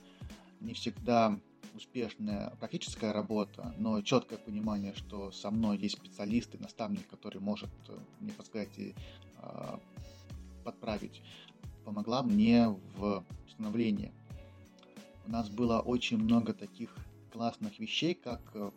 не 0.60 0.74
всегда 0.74 1.38
успешная 1.74 2.50
практическая 2.58 3.12
работа, 3.12 3.74
но 3.78 4.00
четкое 4.00 4.38
понимание, 4.38 4.94
что 4.94 5.30
со 5.30 5.50
мной 5.50 5.76
есть 5.78 5.98
специалист 5.98 6.54
и 6.54 6.58
наставник, 6.58 7.06
который 7.06 7.40
может 7.40 7.70
э, 7.88 7.98
мне 8.20 8.32
подсказать 8.32 8.78
и 8.78 8.94
э, 9.42 9.78
подправить, 10.64 11.22
помогла 11.84 12.22
мне 12.22 12.68
в 12.96 13.24
становлении. 13.50 14.12
У 15.26 15.30
нас 15.30 15.50
было 15.50 15.80
очень 15.80 16.18
много 16.18 16.54
таких 16.54 16.96
классных 17.32 17.78
вещей, 17.78 18.14
как 18.14 18.40
э, 18.54 18.70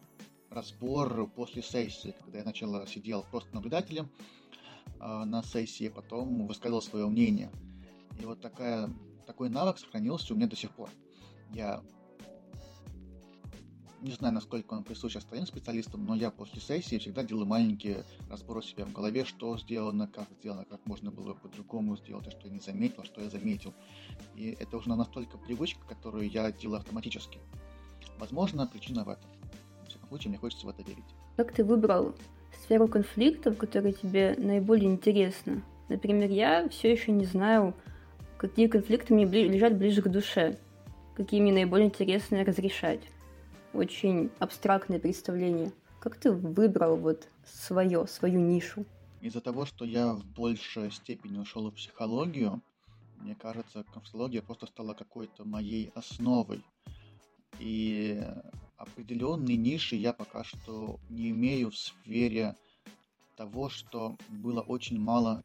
разбор 0.50 1.28
после 1.28 1.62
сессии, 1.62 2.14
когда 2.20 2.40
я 2.40 2.44
сначала 2.44 2.86
сидел 2.88 3.26
просто 3.32 3.54
наблюдателем 3.54 4.10
на 5.00 5.44
сессии, 5.44 5.90
потом 5.90 6.48
высказывал 6.48 6.82
свое 6.82 7.08
мнение. 7.08 7.50
И 8.20 8.26
вот 8.26 8.42
такая, 8.42 8.90
такой 9.26 9.50
навык 9.50 9.78
сохранился 9.78 10.34
у 10.34 10.38
меня 10.38 10.48
до 10.48 10.56
сих 10.56 10.72
пор. 10.72 10.90
Я 11.52 11.82
не 14.02 14.12
знаю, 14.12 14.34
насколько 14.34 14.74
он 14.74 14.84
присущ 14.84 15.16
остальным 15.16 15.48
специалистам, 15.48 16.06
но 16.06 16.16
я 16.16 16.32
после 16.32 16.62
сессии 16.62 16.98
всегда 16.98 17.24
делаю 17.24 17.46
маленькие 17.46 18.04
разборы 18.30 18.62
себя 18.62 18.86
в 18.86 18.94
голове, 18.94 19.26
что 19.26 19.58
сделано, 19.58 20.08
как 20.08 20.28
сделано, 20.40 20.66
как 20.66 20.86
можно 20.86 21.12
было 21.12 21.34
по-другому 21.34 21.98
сделать, 21.98 22.28
а 22.28 22.32
что 22.32 22.48
я 22.48 22.54
не 22.54 22.60
заметил, 22.60 23.04
что 23.04 23.22
я 23.22 23.30
заметил. 23.30 23.74
И 24.36 24.56
это 24.60 24.78
уже 24.78 24.90
настолько 24.90 25.38
привычка, 25.38 25.86
которую 25.88 26.30
я 26.30 26.52
делаю 26.52 26.80
автоматически. 26.80 27.40
Возможно, 28.18 28.68
причина 28.68 29.04
в 29.04 29.10
этом. 29.10 29.30
В 29.84 29.90
всяком 29.90 30.10
случае, 30.10 30.30
мне 30.30 30.38
хочется 30.38 30.66
в 30.66 30.70
это 30.70 30.82
верить. 30.84 31.04
Как 31.36 31.54
ты 31.54 31.64
выбрал 31.64 32.14
сферу 32.64 32.88
конфликтов, 32.88 33.58
которая 33.58 33.94
тебе 33.94 34.36
наиболее 34.38 34.90
интересна? 34.90 35.62
Например, 35.88 36.30
я 36.30 36.70
все 36.70 36.92
еще 36.92 37.12
не 37.12 37.26
знаю, 37.26 37.74
какие 38.38 38.68
конфликты 38.68 39.14
мне 39.14 39.26
лежат 39.26 39.78
ближе 39.78 40.02
к 40.02 40.08
душе, 40.08 40.58
какие 41.16 41.42
мне 41.42 41.52
наиболее 41.52 41.88
интересно 41.88 42.44
разрешать 42.44 43.02
очень 43.74 44.30
абстрактное 44.40 45.00
представление. 45.00 45.72
Как 46.00 46.16
ты 46.18 46.32
выбрал 46.32 46.96
вот 46.96 47.28
свое, 47.46 48.08
свою 48.08 48.40
нишу? 48.40 48.86
Из-за 49.22 49.42
того, 49.42 49.66
что 49.66 49.86
я 49.86 50.14
в 50.14 50.26
большей 50.26 50.92
степени 50.92 51.38
ушел 51.38 51.70
в 51.70 51.76
психологию, 51.76 52.62
мне 53.18 53.36
кажется, 53.36 53.84
конфликтология 53.92 54.42
просто 54.42 54.66
стала 54.68 54.94
какой-то 54.94 55.44
моей 55.44 55.92
основой. 55.94 56.64
И 57.60 58.24
определенные 58.80 59.58
ниши 59.58 59.98
я 59.98 60.14
пока 60.14 60.44
что 60.44 61.00
не 61.10 61.30
имею 61.32 61.70
в 61.70 61.78
сфере 61.78 62.56
того, 63.36 63.70
что 63.70 64.18
было 64.30 64.62
очень 64.62 65.00
мало 65.00 65.44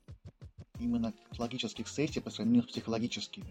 именно 0.78 1.12
логических 1.36 1.88
сессий 1.88 2.20
по 2.20 2.30
сравнению 2.30 2.62
с 2.62 2.66
психологическими. 2.66 3.46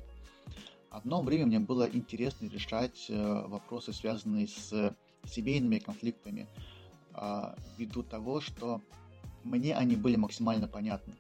Одно 0.90 1.22
время 1.22 1.48
мне 1.48 1.60
было 1.60 1.90
интересно 1.90 2.48
решать 2.48 3.08
э, 3.10 3.46
вопросы, 3.48 3.94
связанные 3.94 4.48
с 4.48 4.96
семейными 5.26 5.80
конфликтами, 5.80 6.48
а, 7.14 7.56
ввиду 7.78 8.04
того, 8.04 8.42
что 8.42 8.82
мне 9.44 9.76
они 9.76 9.96
были 9.96 10.16
максимально 10.16 10.68
понятны. 10.68 11.14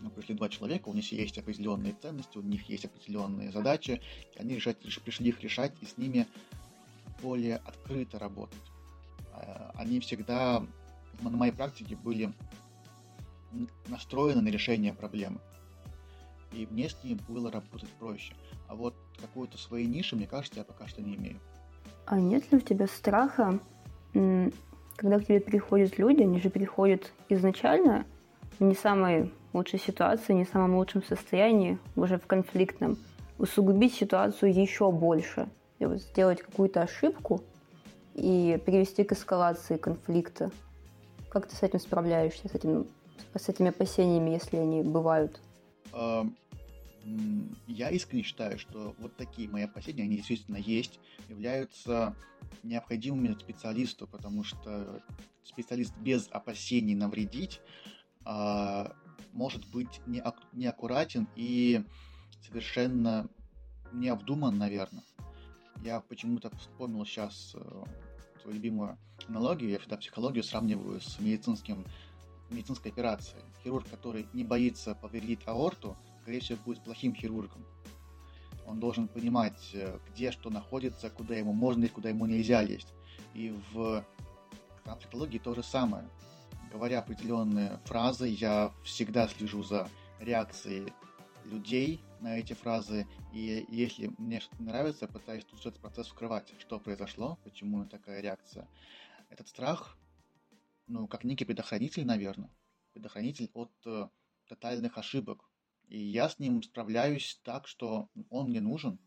Ну, 0.00 0.10
пришли 0.10 0.34
два 0.34 0.48
человека, 0.48 0.88
у 0.88 0.94
них 0.94 1.10
есть 1.10 1.38
определенные 1.38 1.94
ценности, 2.00 2.38
у 2.38 2.42
них 2.42 2.68
есть 2.68 2.84
определенные 2.84 3.50
задачи, 3.50 4.00
и 4.34 4.38
они 4.38 4.54
решать, 4.54 4.78
пришли 4.78 5.30
их 5.30 5.40
решать 5.40 5.72
и 5.80 5.86
с 5.86 5.98
ними 5.98 6.26
более 7.22 7.56
открыто 7.56 8.18
работать. 8.18 8.58
А, 9.32 9.72
они 9.76 10.00
всегда 10.00 10.62
на 11.20 11.30
моей 11.30 11.52
практике 11.52 11.96
были 11.96 12.32
настроены 13.88 14.42
на 14.42 14.48
решение 14.48 14.92
проблемы. 14.92 15.38
И 16.52 16.66
мне 16.70 16.88
с 16.88 16.96
ними 17.04 17.18
было 17.28 17.50
работать 17.50 17.90
проще. 17.98 18.34
А 18.68 18.74
вот 18.74 18.94
какую-то 19.20 19.58
своей 19.58 19.86
ниши, 19.86 20.16
мне 20.16 20.26
кажется, 20.26 20.60
я 20.60 20.64
пока 20.64 20.86
что 20.86 21.02
не 21.02 21.16
имею. 21.16 21.38
А 22.06 22.18
нет 22.18 22.50
ли 22.50 22.58
у 22.58 22.60
тебя 22.60 22.86
страха, 22.86 23.60
когда 24.12 25.18
к 25.18 25.26
тебе 25.26 25.40
приходят 25.40 25.98
люди, 25.98 26.22
они 26.22 26.40
же 26.40 26.50
приходят 26.50 27.12
изначально 27.28 28.06
в 28.58 28.64
не 28.64 28.74
самой 28.74 29.32
лучшей 29.52 29.78
ситуации, 29.78 30.32
не 30.32 30.44
самом 30.44 30.76
лучшем 30.76 31.02
состоянии, 31.02 31.78
уже 31.96 32.18
в 32.18 32.26
конфликтном, 32.26 32.96
усугубить 33.38 33.94
ситуацию 33.94 34.52
еще 34.52 34.90
больше, 34.90 35.48
сделать 35.80 36.42
какую-то 36.42 36.82
ошибку 36.82 37.42
и 38.14 38.60
привести 38.64 39.04
к 39.04 39.12
эскалации 39.12 39.76
конфликта. 39.76 40.50
Как 41.30 41.46
ты 41.46 41.54
с 41.54 41.62
этим 41.62 41.78
справляешься, 41.78 42.48
с, 42.48 42.54
этим, 42.54 42.86
с 43.34 43.48
этими 43.48 43.68
опасениями, 43.68 44.30
если 44.30 44.56
они 44.56 44.82
бывают? 44.82 45.40
я 47.66 47.90
искренне 47.90 48.22
считаю, 48.22 48.58
что 48.58 48.94
вот 48.98 49.16
такие 49.16 49.48
мои 49.48 49.64
опасения, 49.64 50.02
они 50.02 50.16
действительно 50.16 50.56
есть, 50.56 51.00
являются 51.28 52.14
необходимыми 52.62 53.36
специалисту, 53.38 54.06
потому 54.06 54.44
что 54.44 55.02
специалист 55.44 55.96
без 55.98 56.28
опасений 56.30 56.94
навредить 56.94 57.60
а, 58.24 58.92
может 59.32 59.66
быть 59.70 60.00
неаккуратен 60.06 61.28
и 61.36 61.84
совершенно 62.46 63.28
необдуман, 63.92 64.58
наверное. 64.58 65.04
Я 65.82 66.00
почему-то 66.00 66.50
вспомнил 66.56 67.04
сейчас 67.04 67.54
э, 67.54 67.84
свою 68.42 68.56
любимую 68.56 68.98
аналогию. 69.28 69.70
Я 69.70 69.78
всегда 69.78 69.96
психологию 69.96 70.42
сравниваю 70.42 71.00
с 71.00 71.20
медицинским, 71.20 71.84
медицинской 72.50 72.90
операцией. 72.90 73.42
Хирург, 73.62 73.88
который 73.88 74.26
не 74.32 74.44
боится 74.44 74.94
повредить 74.94 75.40
аорту, 75.46 75.96
скорее 76.22 76.40
всего, 76.40 76.58
будет 76.64 76.82
плохим 76.82 77.14
хирургом. 77.14 77.64
Он 78.66 78.80
должен 78.80 79.08
понимать, 79.08 79.70
э, 79.72 79.98
где 80.10 80.32
что 80.32 80.50
находится, 80.50 81.10
куда 81.10 81.36
ему 81.36 81.52
можно 81.52 81.82
лезть, 81.82 81.94
куда 81.94 82.08
ему 82.08 82.26
нельзя 82.26 82.62
лезть. 82.62 82.92
И 83.34 83.54
в 83.72 84.04
конфликтологии 84.84 85.38
то 85.38 85.54
же 85.54 85.62
самое. 85.62 86.08
Говоря 86.72 86.98
определенные 86.98 87.78
фразы, 87.84 88.28
я 88.28 88.72
всегда 88.82 89.28
слежу 89.28 89.62
за 89.62 89.88
реакцией 90.18 90.92
людей 91.44 92.02
на 92.20 92.38
эти 92.38 92.52
фразы, 92.52 93.06
и 93.32 93.64
если 93.68 94.12
мне 94.18 94.40
что-то 94.40 94.62
нравится, 94.62 95.04
я 95.06 95.08
пытаюсь 95.12 95.44
тут 95.44 95.60
этот 95.60 95.80
процесс 95.80 96.06
вскрывать, 96.06 96.52
что 96.58 96.78
произошло, 96.78 97.38
почему 97.44 97.84
такая 97.86 98.20
реакция. 98.20 98.68
Этот 99.30 99.48
страх, 99.48 99.96
ну, 100.86 101.06
как 101.06 101.24
некий 101.24 101.44
предохранитель, 101.44 102.04
наверное, 102.04 102.50
предохранитель 102.92 103.50
от 103.54 103.72
э, 103.86 104.08
тотальных 104.48 104.98
ошибок, 104.98 105.48
и 105.88 105.98
я 105.98 106.28
с 106.28 106.38
ним 106.38 106.62
справляюсь 106.62 107.40
так, 107.44 107.66
что 107.66 108.08
он 108.30 108.50
мне 108.50 108.60
нужен. 108.60 108.98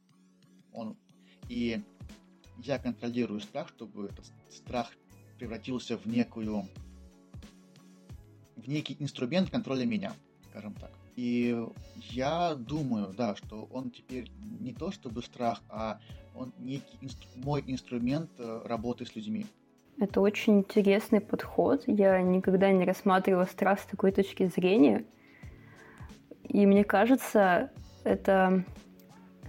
Он... 0.71 0.97
И 1.49 1.83
я 2.63 2.79
контролирую 2.79 3.39
страх, 3.39 3.69
чтобы 3.69 4.05
этот 4.05 4.31
страх 4.49 4.91
превратился 5.37 5.97
в 5.97 6.05
некую 6.05 6.67
в 8.55 8.67
некий 8.67 8.95
инструмент 8.99 9.49
контроля 9.49 9.85
меня, 9.85 10.13
скажем 10.49 10.75
так. 10.75 11.00
И 11.15 11.57
я 12.11 12.55
думаю, 12.55 13.13
да, 13.17 13.35
что 13.35 13.67
он 13.71 13.91
теперь 13.91 14.31
не 14.59 14.73
то 14.73 14.91
чтобы 14.91 15.21
страх, 15.21 15.61
а 15.69 15.99
он 16.35 16.53
некий 16.59 16.97
инст... 17.01 17.19
мой 17.35 17.63
инструмент 17.67 18.29
э, 18.37 18.61
работы 18.65 19.05
с 19.05 19.15
людьми. 19.15 19.45
Это 19.99 20.21
очень 20.21 20.59
интересный 20.59 21.19
подход. 21.19 21.83
Я 21.85 22.21
никогда 22.21 22.71
не 22.71 22.85
рассматривала 22.85 23.45
страх 23.45 23.79
с 23.79 23.85
такой 23.85 24.11
точки 24.11 24.47
зрения. 24.47 25.05
И 26.47 26.65
мне 26.65 26.83
кажется, 26.83 27.71
это 28.03 28.65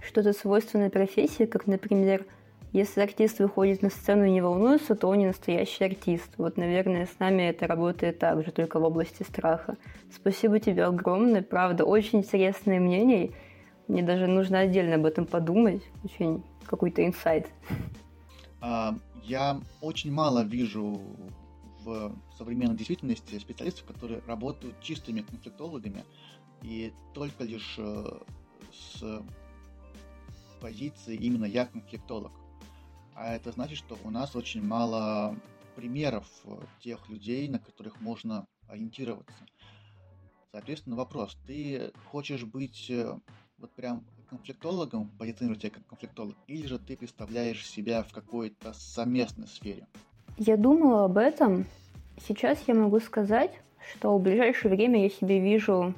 что-то 0.01 0.33
свойственное 0.33 0.89
профессии, 0.89 1.45
как, 1.45 1.65
например, 1.65 2.25
если 2.73 3.01
артист 3.01 3.37
выходит 3.37 3.83
на 3.83 3.91
сцену 3.91 4.25
и 4.25 4.31
не 4.31 4.41
волнуется, 4.41 4.95
то 4.95 5.07
он 5.07 5.19
не 5.19 5.27
настоящий 5.27 5.83
артист. 5.83 6.31
Вот, 6.37 6.57
наверное, 6.57 7.05
с 7.05 7.19
нами 7.19 7.43
это 7.43 7.67
работает 7.67 8.17
так 8.17 8.43
же, 8.43 8.51
только 8.51 8.79
в 8.79 8.83
области 8.83 9.21
страха. 9.21 9.77
Спасибо 10.11 10.59
тебе 10.59 10.83
огромное, 10.83 11.43
правда, 11.43 11.85
очень 11.85 12.19
интересное 12.19 12.79
мнение. 12.79 13.31
Мне 13.87 14.01
даже 14.01 14.25
нужно 14.25 14.59
отдельно 14.59 14.95
об 14.95 15.05
этом 15.05 15.27
подумать. 15.27 15.83
Очень 16.03 16.43
какой-то 16.65 17.05
инсайт. 17.05 17.47
А, 18.59 18.95
я 19.21 19.61
очень 19.79 20.11
мало 20.11 20.43
вижу 20.43 20.99
в 21.83 22.15
современной 22.39 22.75
действительности 22.75 23.37
специалистов, 23.37 23.85
которые 23.85 24.21
работают 24.25 24.81
чистыми 24.81 25.21
конфликтологами, 25.21 26.03
и 26.63 26.91
только 27.13 27.43
лишь 27.43 27.75
э, 27.77 28.03
с 28.71 29.21
позиции 30.59 31.15
именно 31.15 31.45
я 31.45 31.65
конфликтолог. 31.65 32.31
А 33.15 33.33
это 33.35 33.51
значит, 33.51 33.77
что 33.77 33.97
у 34.03 34.09
нас 34.09 34.35
очень 34.35 34.63
мало 34.63 35.35
примеров 35.75 36.25
тех 36.81 37.07
людей, 37.09 37.47
на 37.47 37.59
которых 37.59 38.01
можно 38.01 38.47
ориентироваться. 38.67 39.45
Соответственно, 40.51 40.95
вопрос, 40.95 41.37
ты 41.47 41.91
хочешь 42.11 42.43
быть 42.43 42.89
э, 42.89 43.11
вот 43.57 43.71
прям 43.71 44.03
конфликтологом, 44.29 45.09
позиционировать 45.17 45.61
себя 45.61 45.71
как 45.71 45.85
конфликтолог, 45.87 46.35
или 46.47 46.67
же 46.67 46.77
ты 46.77 46.95
представляешь 46.95 47.67
себя 47.67 48.03
в 48.03 48.11
какой-то 48.11 48.73
совместной 48.73 49.47
сфере? 49.47 49.87
Я 50.37 50.57
думала 50.57 51.05
об 51.05 51.17
этом. 51.17 51.65
Сейчас 52.27 52.59
я 52.67 52.75
могу 52.75 52.99
сказать, 52.99 53.51
что 53.91 54.15
в 54.15 54.21
ближайшее 54.21 54.75
время 54.75 55.01
я 55.01 55.09
себе 55.09 55.39
вижу 55.39 55.95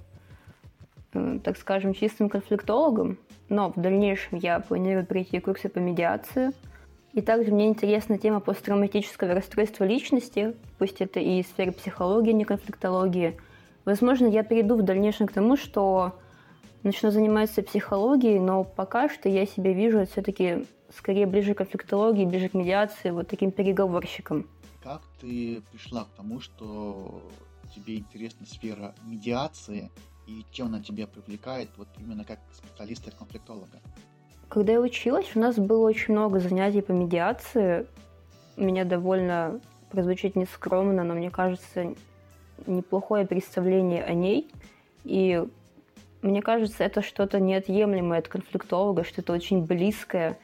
Э, 1.15 1.39
так 1.41 1.58
скажем, 1.58 1.93
чистым 1.93 2.30
конфликтологом, 2.30 3.17
но 3.47 3.71
в 3.71 3.80
дальнейшем 3.80 4.38
я 4.38 4.60
планирую 4.60 5.06
пройти 5.06 5.39
курсы 5.39 5.69
по 5.69 5.80
медиации. 5.80 6.51
И 7.15 7.21
также 7.21 7.49
мне 7.49 7.69
интересна 7.69 8.17
тема 8.17 8.41
посттравматического 8.41 9.34
расстройства 9.34 9.86
личности, 9.86 10.54
пусть 10.78 10.99
это 10.99 11.21
и 11.21 11.41
сфера 11.43 11.71
психологии, 11.71 12.34
не 12.34 12.43
конфликтологии. 12.43 13.39
Возможно, 13.86 14.28
я 14.28 14.43
перейду 14.43 14.75
в 14.75 14.82
дальнейшем 14.82 15.28
к 15.28 15.32
тому, 15.32 15.56
что 15.56 16.19
начну 16.84 17.12
заниматься 17.12 17.63
психологией, 17.63 18.39
но 18.39 18.65
пока 18.65 19.08
что 19.08 19.30
я 19.30 19.45
себя 19.45 19.71
вижу 19.71 20.06
все-таки 20.06 20.65
скорее 20.93 21.25
ближе 21.25 21.54
к 21.54 21.60
конфликтологии, 21.60 22.25
ближе 22.25 22.49
к 22.49 22.54
медиации, 22.54 23.12
вот 23.12 23.30
таким 23.30 23.51
переговорщиком. 23.51 24.49
Как 24.84 25.01
ты 25.21 25.62
пришла 25.71 26.04
к 26.04 26.10
тому, 26.17 26.41
что 26.41 27.21
тебе 27.73 27.99
интересна 27.99 28.45
сфера 28.45 28.93
медиации, 29.06 29.89
и 30.28 30.43
чем 30.51 30.67
она 30.67 30.82
тебя 30.82 31.08
привлекает 31.08 31.69
вот 31.78 31.88
именно 31.97 32.25
как 32.25 32.39
специалиста-конфликтолога? 32.51 33.80
Когда 34.49 34.73
я 34.73 34.79
училась, 34.79 35.36
у 35.36 35.39
нас 35.39 35.55
было 35.58 35.86
очень 35.88 36.13
много 36.13 36.39
занятий 36.39 36.81
по 36.81 36.91
медиации. 36.91 37.88
Меня 38.58 38.86
довольно, 38.86 39.60
прозвучит 39.91 40.36
нескромно, 40.36 41.03
но 41.03 41.13
мне 41.13 41.29
кажется, 41.29 41.93
неплохое 42.65 43.25
представление 43.25 44.03
о 44.03 44.13
ней. 44.13 44.49
И 45.03 45.43
мне 46.21 46.41
кажется, 46.41 46.84
это 46.84 47.01
что-то 47.01 47.39
неотъемлемое 47.39 48.19
от 48.19 48.27
конфликтолога, 48.27 49.03
что-то 49.03 49.34
очень 49.34 49.63
близкое. 49.63 50.38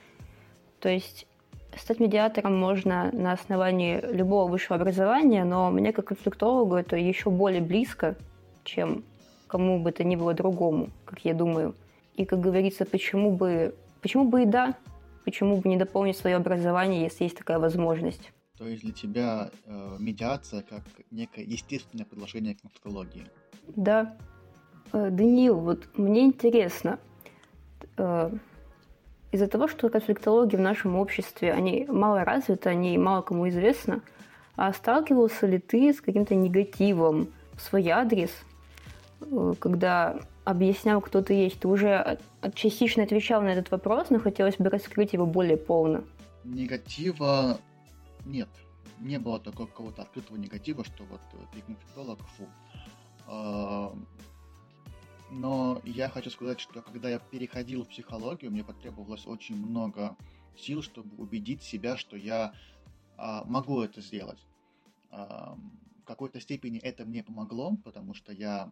То 0.79 0.89
есть 0.89 1.27
стать 1.75 1.99
медиатором 1.99 2.57
можно 2.59 3.09
на 3.13 3.31
основании 3.31 3.99
любого 4.01 4.49
высшего 4.49 4.75
образования, 4.75 5.43
но 5.43 5.71
мне 5.71 5.93
как 5.93 6.05
конфликтологу 6.05 6.75
это 6.75 6.97
еще 6.97 7.29
более 7.29 7.61
близко, 7.61 8.15
чем 8.63 9.03
кому 9.47 9.79
бы 9.79 9.91
то 9.91 10.03
ни 10.03 10.15
было 10.15 10.33
другому, 10.33 10.89
как 11.05 11.25
я 11.25 11.33
думаю. 11.33 11.75
И, 12.15 12.25
как 12.25 12.39
говорится, 12.39 12.85
почему 12.85 13.31
бы, 13.31 13.73
почему 14.01 14.25
бы 14.27 14.43
и 14.43 14.45
да, 14.45 14.75
почему 15.25 15.57
бы 15.57 15.69
не 15.69 15.77
дополнить 15.77 16.17
свое 16.17 16.35
образование, 16.35 17.03
если 17.03 17.25
есть 17.25 17.37
такая 17.37 17.59
возможность. 17.59 18.31
То 18.57 18.67
есть 18.67 18.83
для 18.83 18.91
тебя 18.91 19.49
э, 19.65 19.95
медиация 19.99 20.61
как 20.61 20.83
некое 21.09 21.43
естественное 21.43 22.05
предложение 22.05 22.55
конфликтологии? 22.55 23.25
Да. 23.67 24.15
Э, 24.93 25.09
Даниил, 25.09 25.59
вот 25.59 25.87
мне 25.97 26.25
интересно, 26.25 26.99
э, 27.97 28.31
из-за 29.31 29.47
того, 29.47 29.67
что 29.67 29.89
конфликтология 29.89 30.59
в 30.59 30.61
нашем 30.61 30.95
обществе, 30.95 31.53
они 31.53 31.85
мало 31.89 32.23
развиты, 32.23 32.69
они 32.69 32.97
мало 32.97 33.21
кому 33.21 33.47
известны, 33.49 34.01
а 34.55 34.73
сталкивался 34.73 35.47
ли 35.47 35.57
ты 35.57 35.93
с 35.93 36.01
каким-то 36.01 36.35
негативом 36.35 37.29
в 37.53 37.61
свой 37.61 37.87
адрес, 37.89 38.31
э, 39.21 39.53
когда 39.59 40.19
объяснял, 40.43 41.01
кто 41.01 41.21
ты 41.21 41.33
есть? 41.33 41.59
Ты 41.61 41.67
уже 41.67 42.19
частично 42.53 43.03
отвечал 43.03 43.41
на 43.41 43.49
этот 43.49 43.71
вопрос, 43.71 44.09
но 44.09 44.19
хотелось 44.19 44.57
бы 44.57 44.69
раскрыть 44.69 45.13
его 45.13 45.25
более 45.25 45.57
полно. 45.57 46.03
Негатива 46.43 47.59
нет. 48.25 48.49
Не 48.99 49.19
было 49.19 49.39
такого 49.39 49.67
какого-то 49.67 50.03
открытого 50.03 50.37
негатива, 50.37 50.83
что 50.83 51.03
вот 51.05 51.21
ты 51.53 51.61
конфликтолог, 51.61 52.19
фу. 52.37 52.47
А, 53.27 53.95
но 55.31 55.81
я 55.85 56.09
хочу 56.09 56.29
сказать, 56.29 56.59
что 56.59 56.81
когда 56.81 57.09
я 57.09 57.19
переходил 57.19 57.83
в 57.83 57.89
психологию, 57.89 58.51
мне 58.51 58.63
потребовалось 58.63 59.25
очень 59.25 59.55
много 59.55 60.15
сил, 60.57 60.81
чтобы 60.81 61.15
убедить 61.17 61.63
себя, 61.63 61.97
что 61.97 62.17
я 62.17 62.53
а, 63.17 63.43
могу 63.45 63.81
это 63.81 64.01
сделать. 64.01 64.45
А, 65.09 65.57
в 66.01 66.05
какой-то 66.05 66.39
степени 66.41 66.79
это 66.79 67.05
мне 67.05 67.23
помогло, 67.23 67.77
потому 67.83 68.13
что 68.13 68.33
я 68.33 68.71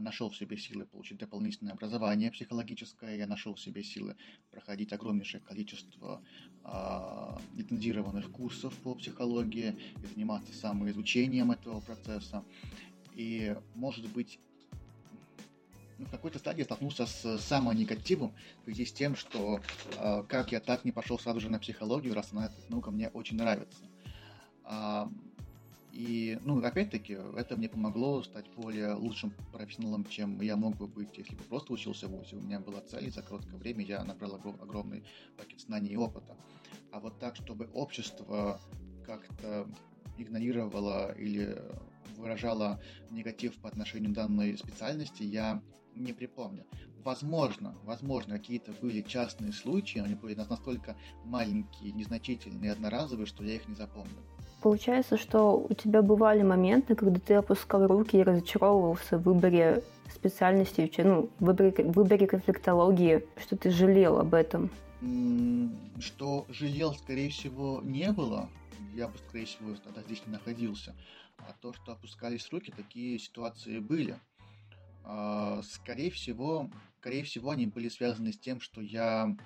нашел 0.00 0.30
в 0.30 0.36
себе 0.36 0.56
силы 0.56 0.86
получить 0.86 1.18
дополнительное 1.18 1.72
образование 1.72 2.30
психологическое, 2.30 3.16
я 3.16 3.26
нашел 3.26 3.54
в 3.54 3.60
себе 3.60 3.82
силы 3.82 4.16
проходить 4.50 4.92
огромнейшее 4.92 5.40
количество 5.40 6.22
э, 6.64 7.36
лицензированных 7.56 8.30
курсов 8.30 8.74
по 8.78 8.94
психологии 8.94 9.76
и 10.02 10.06
заниматься 10.06 10.52
самоизучением 10.52 11.52
этого 11.52 11.80
процесса. 11.80 12.44
И, 13.14 13.56
может 13.74 14.08
быть, 14.12 14.38
ну, 15.98 16.04
в 16.04 16.10
какой-то 16.10 16.38
стадии 16.38 16.62
столкнулся 16.62 17.06
с 17.06 17.38
самонегативом 17.38 18.34
в 18.60 18.64
связи 18.64 18.84
с 18.84 18.92
тем, 18.92 19.16
что 19.16 19.60
э, 19.98 20.22
как 20.28 20.52
я 20.52 20.60
так 20.60 20.84
не 20.84 20.92
пошел 20.92 21.18
сразу 21.18 21.40
же 21.40 21.50
на 21.50 21.58
психологию, 21.58 22.14
раз 22.14 22.32
она 22.32 22.46
эта 22.46 22.54
наука 22.68 22.90
мне 22.90 23.08
очень 23.08 23.36
нравится. 23.36 23.84
Э, 24.64 25.06
и, 25.96 26.38
ну, 26.44 26.62
опять-таки, 26.62 27.16
это 27.36 27.56
мне 27.56 27.70
помогло 27.70 28.22
стать 28.22 28.44
более 28.54 28.92
лучшим 28.92 29.32
профессионалом, 29.50 30.04
чем 30.04 30.38
я 30.42 30.54
мог 30.54 30.76
бы 30.76 30.86
быть, 30.86 31.16
если 31.16 31.34
бы 31.34 31.42
просто 31.44 31.72
учился 31.72 32.06
в 32.06 32.10
ВУЗе. 32.10 32.36
У 32.36 32.40
меня 32.40 32.60
была 32.60 32.82
цель, 32.82 33.06
и 33.06 33.10
за 33.10 33.22
короткое 33.22 33.56
время 33.56 33.82
я 33.82 34.04
набрал 34.04 34.34
огромный 34.34 35.04
пакет 35.38 35.62
знаний 35.62 35.88
и 35.88 35.96
опыта. 35.96 36.36
А 36.90 37.00
вот 37.00 37.18
так, 37.18 37.36
чтобы 37.36 37.70
общество 37.72 38.60
как-то 39.06 39.66
игнорировало 40.18 41.12
или 41.12 41.56
выражало 42.18 42.78
негатив 43.10 43.54
по 43.54 43.68
отношению 43.68 44.10
к 44.10 44.14
данной 44.16 44.58
специальности, 44.58 45.22
я 45.22 45.62
не 45.94 46.12
припомню. 46.12 46.66
Возможно, 46.98 47.74
возможно, 47.84 48.36
какие-то 48.36 48.72
были 48.82 49.00
частные 49.00 49.52
случаи, 49.52 50.00
они 50.00 50.14
были 50.14 50.34
настолько 50.34 50.94
маленькие, 51.24 51.92
незначительные, 51.92 52.72
одноразовые, 52.72 53.24
что 53.26 53.44
я 53.44 53.54
их 53.54 53.66
не 53.66 53.74
запомню. 53.74 54.22
Получается, 54.62 55.16
что 55.16 55.58
у 55.58 55.74
тебя 55.74 56.02
бывали 56.02 56.42
моменты, 56.42 56.94
когда 56.94 57.20
ты 57.20 57.34
опускал 57.34 57.86
руки 57.86 58.16
и 58.16 58.22
разочаровывался 58.22 59.18
в 59.18 59.22
выборе 59.22 59.82
специальности, 60.12 60.90
ну, 61.02 61.30
в 61.38 61.44
выборе, 61.44 61.72
выборе 61.84 62.26
конфликтологии, 62.26 63.26
что 63.36 63.56
ты 63.56 63.70
жалел 63.70 64.18
об 64.18 64.34
этом? 64.34 64.70
Что 66.00 66.46
жалел, 66.48 66.94
скорее 66.94 67.30
всего, 67.30 67.80
не 67.82 68.10
было. 68.12 68.48
Я 68.94 69.08
бы, 69.08 69.18
скорее 69.28 69.44
всего, 69.44 69.74
тогда 69.84 70.02
здесь 70.02 70.22
не 70.26 70.32
находился. 70.32 70.94
А 71.38 71.54
то, 71.60 71.72
что 71.74 71.92
опускались 71.92 72.50
руки, 72.50 72.72
такие 72.74 73.18
ситуации 73.18 73.78
были. 73.78 74.18
А, 75.04 75.60
скорее 75.62 76.10
всего, 76.10 76.70
скорее 76.98 77.22
всего, 77.22 77.50
они 77.50 77.66
были 77.66 77.88
связаны 77.88 78.32
с 78.32 78.38
тем, 78.38 78.60
что 78.60 78.80
я 78.80 79.36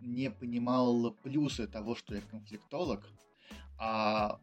не 0.00 0.30
понимал 0.30 1.10
плюсы 1.22 1.66
того, 1.66 1.96
что 1.96 2.14
я 2.14 2.20
конфликтолог, 2.20 3.02
а 3.78 4.38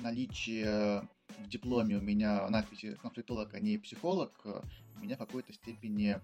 наличие 0.00 1.08
в 1.38 1.48
дипломе 1.48 1.96
у 1.96 2.00
меня 2.00 2.48
надписи 2.48 2.94
конфликтолог, 2.96 3.54
а 3.54 3.60
не 3.60 3.78
психолог, 3.78 4.32
меня 5.00 5.16
в 5.16 5.18
какой-то 5.18 5.52
степени 5.52 6.20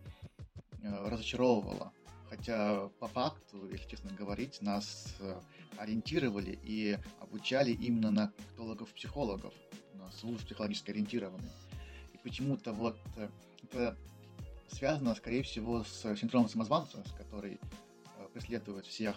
э, 0.82 1.08
разочаровывало. 1.08 1.92
Хотя 2.28 2.88
по 2.98 3.06
факту, 3.06 3.68
если 3.70 3.88
честно 3.88 4.10
говорить, 4.10 4.60
нас 4.60 5.14
э, 5.20 5.40
ориентировали 5.78 6.58
и 6.62 6.98
обучали 7.20 7.70
именно 7.72 8.10
на 8.10 8.28
конфликтологов-психологов. 8.28 9.54
У 9.94 9.98
нас 9.98 10.22
вуз 10.22 10.42
психологически 10.42 10.90
ориентированный. 10.90 11.50
И 12.12 12.18
почему-то 12.18 12.72
вот 12.72 12.98
э, 13.16 13.28
это 13.62 13.96
связано, 14.68 15.14
скорее 15.14 15.42
всего, 15.42 15.84
с 15.84 16.16
синдромом 16.16 16.48
самозванца, 16.48 17.02
который 17.16 17.58
преследует 18.34 18.84
всех, 18.84 19.16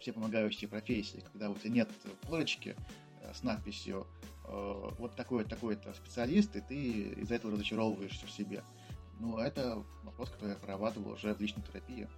все 0.00 0.12
помогающие 0.12 0.68
профессии, 0.68 1.22
когда 1.32 1.48
у 1.48 1.54
тебя 1.54 1.70
нет 1.70 1.90
корочки, 2.26 2.76
Э, 2.76 3.09
с 3.34 3.42
надписью 3.42 4.06
э, 4.44 4.90
вот 4.98 5.14
такой 5.16 5.44
такой-то 5.44 5.92
специалист, 5.94 6.54
и 6.56 6.60
ты 6.60 6.76
из-за 7.22 7.36
этого 7.36 7.52
разочаровываешься 7.52 8.26
в 8.26 8.30
себе. 8.30 8.62
Ну, 9.18 9.38
это 9.38 9.82
вопрос, 10.02 10.30
который 10.30 10.50
я 10.50 10.56
прорабатывал 10.56 11.12
уже 11.12 11.34
в 11.34 11.40
личной 11.40 11.62
терапии. 11.62 12.08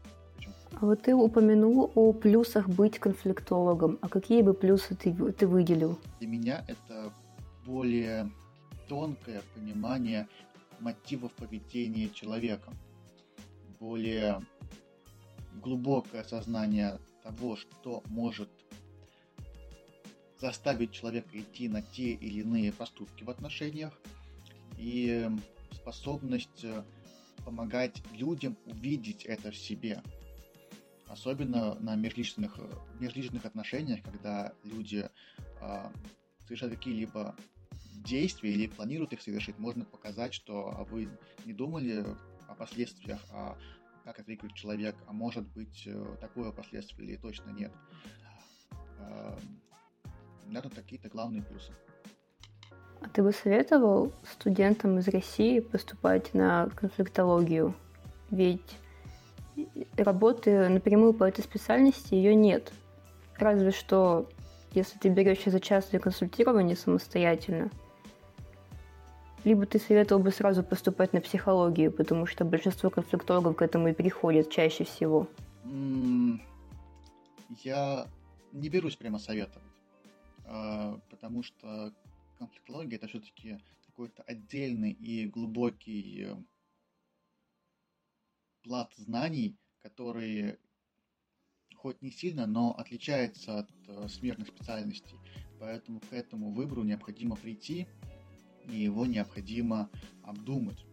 А 0.81 0.87
вот 0.87 1.03
ты 1.03 1.15
упомянул 1.15 1.93
о 1.95 2.13
плюсах 2.13 2.69
быть 2.69 2.99
конфликтологом. 2.99 3.99
А 4.01 4.09
какие 4.09 4.43
бы 4.43 4.55
плюсы 4.55 4.95
ты, 4.95 5.13
ты 5.33 5.47
выделил? 5.47 5.99
Для 6.19 6.29
меня 6.29 6.65
это 6.67 7.13
более 7.65 8.31
тонкое 8.89 9.43
понимание 9.55 10.29
мотивов 10.81 11.33
поведения 11.33 12.09
человека, 12.09 12.73
более 13.79 14.41
глубокое 15.63 16.23
осознание 16.23 16.99
того, 17.23 17.57
что 17.57 18.03
может 18.07 18.49
заставить 20.43 20.91
человека 20.91 21.39
идти 21.39 21.69
на 21.69 21.83
те 21.83 22.15
или 22.15 22.41
иные 22.41 22.73
поступки 22.73 23.23
в 23.23 23.31
отношениях 23.31 23.97
и 24.77 25.31
способность 25.73 26.65
э, 26.65 26.83
помогать 27.45 28.03
людям 28.13 28.57
увидеть 28.67 29.25
это 29.25 29.53
в 29.53 29.57
себе. 29.57 30.03
Особенно 31.07 31.77
на 31.77 31.95
межличных, 31.95 32.59
э, 32.59 32.69
межличных 32.99 33.45
отношениях, 33.45 34.03
когда 34.03 34.53
люди 34.65 35.09
э, 35.61 35.91
совершают 36.41 36.75
какие-либо 36.75 37.37
действия 38.05 38.51
или 38.51 38.67
планируют 38.67 39.13
их 39.13 39.23
совершить, 39.23 39.61
можно 39.61 39.85
показать, 39.85 40.35
что 40.35 40.75
а 40.77 40.83
вы 40.83 41.09
не 41.45 41.53
думали 41.53 42.05
о 42.49 42.55
последствиях, 42.57 43.21
а 43.31 43.57
как 44.05 44.19
отреагирует 44.19 44.57
человек, 44.57 44.97
а 45.07 45.13
может 45.13 45.47
быть 45.51 45.85
э, 45.87 46.17
такое 46.21 46.51
последствие 46.51 47.11
или 47.11 47.17
точно 47.17 47.51
нет. 47.51 47.73
Наверное, 50.53 50.77
какие-то 50.77 51.09
главные 51.09 51.43
плюсы. 51.43 51.73
А 53.01 53.09
ты 53.09 53.23
бы 53.23 53.33
советовал 53.33 54.13
студентам 54.23 54.99
из 54.99 55.09
России 55.09 55.61
поступать 55.61 56.35
на 56.35 56.69
конфликтологию? 56.77 57.75
Ведь 58.31 58.77
работы 59.97 60.69
напрямую 60.69 61.15
по 61.15 61.25
этой 61.25 61.43
специальности 61.43 62.15
ее 62.15 62.35
нет. 62.35 62.71
Разве 63.39 63.71
что, 63.71 64.29
если 64.73 64.99
ты 64.99 65.09
берешься 65.09 65.51
за 65.51 65.59
частное 65.59 66.01
консультирование 66.01 66.77
самостоятельно, 66.77 67.71
либо 69.45 69.65
ты 69.65 69.79
советовал 69.79 70.23
бы 70.23 70.33
сразу 70.33 70.63
поступать 70.63 71.15
на 71.15 71.23
психологию, 71.23 71.91
потому 71.91 72.27
что 72.27 72.45
большинство 72.45 72.91
конфликтологов 72.91 73.57
к 73.57 73.63
этому 73.63 73.89
и 73.89 73.93
приходят 73.95 74.51
чаще 74.51 74.85
всего. 74.85 75.27
Я 77.65 78.07
не 78.53 78.69
берусь 78.69 78.97
прямо 78.97 79.19
советовать. 79.19 79.72
А, 80.55 80.99
потому 81.09 81.43
что 81.43 81.95
конфликтология 82.39 82.99
это 82.99 83.09
все-таки 83.09 83.59
какой-то 83.87 84.23
отдельный 84.25 84.93
и 84.93 85.27
глубокий 85.27 86.29
пласт 88.63 88.95
знаний, 88.97 89.57
который 89.81 90.59
хоть 91.75 92.03
не 92.03 92.11
сильно, 92.11 92.47
но 92.47 92.75
отличается 92.75 93.61
от 93.61 93.71
э, 93.89 94.09
смежных 94.09 94.49
специальностей. 94.49 95.17
Поэтому 95.59 96.01
к 96.01 96.13
этому 96.13 96.53
выбору 96.53 96.83
необходимо 96.83 97.35
прийти, 97.35 97.89
и 98.67 98.77
его 98.77 99.07
необходимо 99.07 99.89
обдумать. 100.23 100.85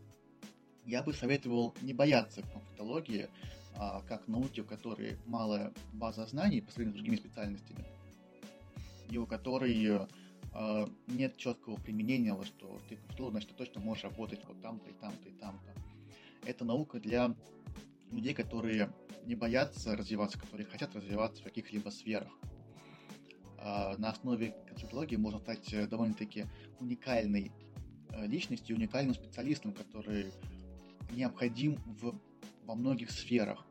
Я 0.85 1.03
бы 1.03 1.13
советовал 1.13 1.75
не 1.81 1.93
бояться 1.93 2.43
конфликтологии, 2.43 3.27
а, 3.75 4.01
как 4.07 4.27
науки, 4.27 4.61
у 4.61 4.65
которой 4.65 5.17
малая 5.25 5.73
база 5.91 6.25
знаний 6.25 6.61
по 6.61 6.71
сравнению 6.71 6.93
с 6.93 7.01
другими 7.01 7.15
специальностями, 7.17 7.85
и 9.09 9.17
у 9.17 9.25
которой 9.25 10.07
э, 10.53 10.87
нет 11.07 11.37
четкого 11.37 11.75
применения, 11.75 12.33
вот, 12.33 12.47
что 12.47 12.79
ты 12.87 12.97
ты 12.97 13.53
точно 13.53 13.81
можешь 13.81 14.03
работать 14.03 14.41
вот 14.47 14.61
там-то 14.61 14.89
и 14.89 14.93
там-то 14.93 15.29
и 15.29 15.31
там-то. 15.33 15.73
Это 16.45 16.65
наука 16.65 16.99
для 16.99 17.35
людей, 18.11 18.33
которые 18.33 18.91
не 19.25 19.35
боятся 19.35 19.95
развиваться, 19.95 20.39
которые 20.39 20.65
хотят 20.65 20.95
развиваться 20.95 21.41
в 21.41 21.45
каких-либо 21.45 21.89
сферах. 21.89 22.31
А, 23.57 23.95
на 23.97 24.09
основе 24.09 24.55
концептологии 24.67 25.17
можно 25.17 25.39
стать 25.39 25.73
э, 25.73 25.85
довольно-таки 25.87 26.45
уникальной 26.79 27.51
э, 28.11 28.25
личностью, 28.25 28.77
уникальным 28.77 29.13
специалистом, 29.13 29.73
который 29.73 30.31
необходим 31.11 31.75
в, 31.85 32.17
во 32.65 32.75
многих 32.75 33.11
сферах. 33.11 33.65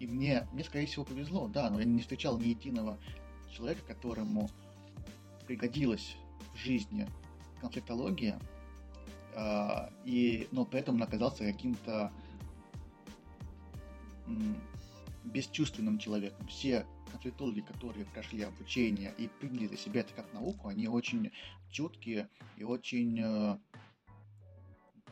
И 0.00 0.06
мне, 0.06 0.48
мне, 0.52 0.64
скорее 0.64 0.86
всего, 0.86 1.04
повезло, 1.04 1.46
да, 1.46 1.68
но 1.68 1.78
я 1.78 1.84
не 1.84 2.00
встречал 2.00 2.38
ни 2.38 2.48
единого 2.48 2.98
человека, 3.52 3.82
которому 3.86 4.50
пригодилась 5.46 6.16
в 6.54 6.58
жизни 6.58 7.06
конфликтология, 7.60 8.40
а, 9.36 9.92
и, 10.06 10.48
но 10.52 10.64
при 10.64 10.80
этом 10.80 10.94
он 10.96 11.02
оказался 11.02 11.44
каким-то 11.44 12.10
бесчувственным 15.24 15.98
человеком. 15.98 16.46
Все 16.46 16.86
конфликтологи, 17.10 17.60
которые 17.60 18.06
прошли 18.06 18.42
обучение 18.42 19.12
и 19.18 19.28
приняли 19.28 19.66
для 19.66 19.76
себя 19.76 20.00
это 20.00 20.14
как 20.14 20.32
науку, 20.32 20.68
они 20.68 20.88
очень 20.88 21.30
чуткие 21.70 22.28
и 22.56 22.64
очень 22.64 23.20
э, 23.20 23.58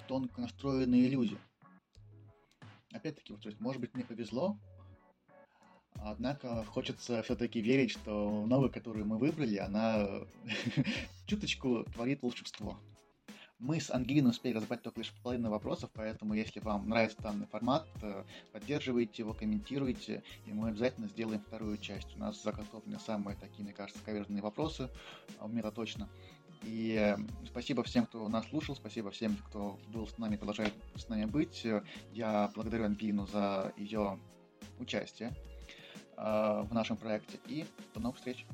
тонко 0.07 0.40
настроенные 0.40 1.09
люди. 1.09 1.37
Опять-таки, 2.92 3.33
вот, 3.33 3.42
то 3.42 3.48
есть, 3.48 3.61
может 3.61 3.81
быть, 3.81 3.94
мне 3.94 4.05
повезло, 4.05 4.59
однако 6.02 6.64
хочется 6.64 7.22
все-таки 7.22 7.61
верить, 7.61 7.90
что 7.90 8.44
новая, 8.46 8.68
которую 8.68 9.06
мы 9.06 9.18
выбрали, 9.18 9.56
она 9.56 10.06
чуточку 11.26 11.84
творит 11.94 12.22
волшебство. 12.22 12.78
Мы 13.58 13.80
с 13.80 13.90
Ангелиной 13.90 14.30
успели 14.30 14.54
разобрать 14.54 14.82
только 14.82 15.00
лишь 15.00 15.12
половину 15.24 15.50
вопросов, 15.50 15.90
поэтому 15.92 16.34
если 16.34 16.61
вам 16.61 16.88
нравится 16.88 17.20
данный 17.20 17.46
формат, 17.46 17.88
э, 18.02 18.22
поддерживайте 18.52 19.22
его, 19.22 19.34
комментируйте, 19.34 20.22
и 20.46 20.52
мы 20.52 20.68
обязательно 20.68 21.08
сделаем 21.08 21.40
вторую 21.40 21.76
часть. 21.78 22.14
У 22.14 22.20
нас 22.20 22.40
заготовлены 22.40 23.00
самые 23.00 23.37
такие, 23.37 23.64
мне 23.64 23.72
кажется, 23.72 24.00
каверзные 24.04 24.42
вопросы, 24.42 24.88
а 25.40 25.46
у 25.46 25.48
меня 25.48 25.68
точно. 25.72 26.08
И 26.62 26.94
э, 27.00 27.16
спасибо 27.46 27.82
всем, 27.82 28.06
кто 28.06 28.28
нас 28.28 28.46
слушал, 28.48 28.76
спасибо 28.76 29.11
всем, 29.11 29.37
кто 29.48 29.80
был 29.88 30.06
с 30.06 30.18
нами, 30.18 30.37
продолжает 30.37 30.72
с 30.94 31.08
нами 31.08 31.24
быть. 31.24 31.66
Я 32.12 32.52
благодарю 32.54 32.84
Ангелину 32.84 33.26
за 33.26 33.72
ее 33.76 34.20
участие 34.78 35.34
в 36.18 36.68
нашем 36.72 36.96
проекте 36.96 37.38
и 37.46 37.64
до 37.94 38.00
новых 38.00 38.16
встреч! 38.16 38.44